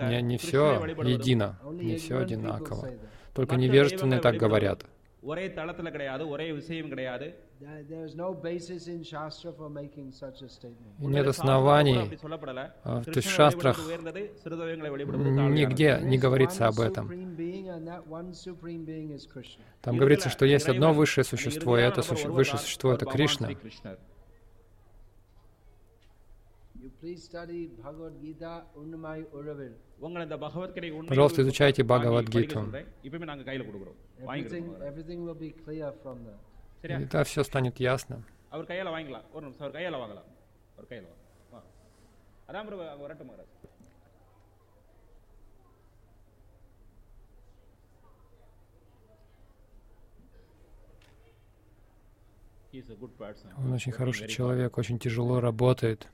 Не, 0.00 0.22
не 0.22 0.36
все 0.38 0.84
едино, 1.04 1.58
не 1.70 1.96
все 1.96 2.18
одинаково. 2.18 2.88
Только 3.34 3.54
невежественные 3.56 4.20
так 4.20 4.36
говорят. 4.36 4.84
ஒரே 5.23 5.47
தளத்துல 5.57 5.91
கிடையாது 5.91 6.23
ஒரே 6.29 6.51
விஷயம் 6.51 6.89
கிடையாது 6.89 7.27
There, 7.61 7.81
there 7.91 8.05
is 8.07 8.13
no 8.15 8.27
basis 8.45 8.81
in 8.93 8.99
Shastra 9.09 9.51
for 9.57 9.67
making 9.71 10.07
such 10.21 10.39
a 10.45 10.49
statement. 10.55 10.89
И 10.91 11.03
нет 11.03 11.05
உண்மையிலே 11.05 11.29
சாஸ்திரத்துல 11.29 11.35
கூட 11.37 11.45
оснований, 11.45 11.95
அப்படி 12.01 12.19
சொல்லப்படல 12.25 12.61
а, 12.83 12.87
то 12.87 12.97
есть 12.97 13.07
в 13.07 13.13
கிருஷ்ணரை 13.15 13.35
шастрах 13.37 13.77
வழிபடுவது 13.77 13.89
உயர்ந்தது 13.89 14.21
சிறுதெய்வங்களை 14.41 14.89
வழிபடுவது 14.89 15.29
தாழ்மையானது. 15.29 15.57
нигде 15.59 15.87
There 15.89 16.09
не 16.11 16.17
is 16.17 16.21
говорится 16.21 16.63
one 16.63 16.71
об 16.71 16.79
этом. 16.87 17.05
supreme 17.07 17.33
being, 17.37 17.65
and 17.75 17.83
that 17.87 18.03
one 18.09 18.29
supreme 18.45 18.83
being 18.85 19.09
is 19.17 19.23
Krishna. 19.33 19.63
Там 19.81 19.97
говорится, 19.97 20.29
что 20.29 20.45
есть 20.45 20.67
одно 20.67 20.87
இறைவன், 20.87 20.99
высшее 21.01 21.23
அந்த 21.23 21.31
существо, 21.33 21.71
и 21.71 21.73
இறுதியான 21.75 21.89
это 21.89 22.01
நபர் 22.01 22.09
суще- 22.11 22.25
ஒருவர் 22.25 22.39
высшее 22.41 22.57
தான், 22.57 22.65
существо — 22.65 22.89
அவர் 22.89 22.99
это 22.99 23.05
பகவான் 23.05 23.21
Кришна. 23.21 23.49
Пожалуйста, 31.08 31.42
изучайте 31.42 31.82
Бхагавадгиту. 31.82 32.60
И 36.82 36.86
тогда 37.08 37.24
все 37.24 37.42
станет 37.44 37.80
ясно. 37.80 38.22
Он 53.58 53.72
очень 53.72 53.92
хороший 53.92 54.28
человек, 54.28 54.78
очень 54.78 54.98
тяжело 54.98 55.40
работает. 55.40 56.08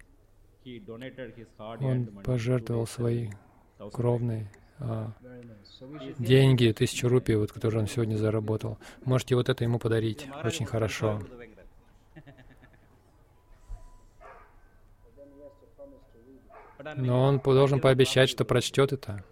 Он 1.81 2.07
пожертвовал 2.24 2.87
свои 2.87 3.31
кровные 3.92 4.50
а, 4.79 5.12
деньги, 6.18 6.72
тысячу 6.72 7.09
рупий, 7.09 7.37
вот, 7.37 7.52
которые 7.52 7.83
он 7.83 7.87
сегодня 7.87 8.16
заработал. 8.16 8.79
Можете 9.05 9.37
вот 9.37 9.48
это 9.48 9.64
ему 9.64 9.79
подарить. 9.79 10.29
Очень 10.44 10.66
хорошо. 10.66 11.20
Но 16.96 17.22
он 17.24 17.40
должен 17.40 17.81
пообещать, 17.81 18.29
что 18.29 18.44
прочтет 18.44 18.92
это. 18.92 19.24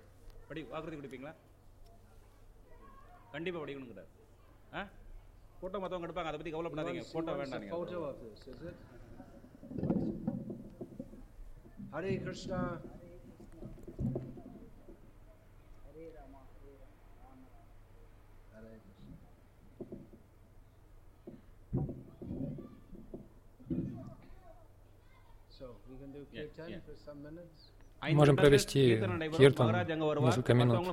Фото 9.61 9.94
Hare 11.95 12.19
Krishna. 12.19 12.83
Можем 28.13 28.37
провести 28.37 28.99
киртан 29.39 29.87
несколько 30.21 30.55
минут. 30.55 30.85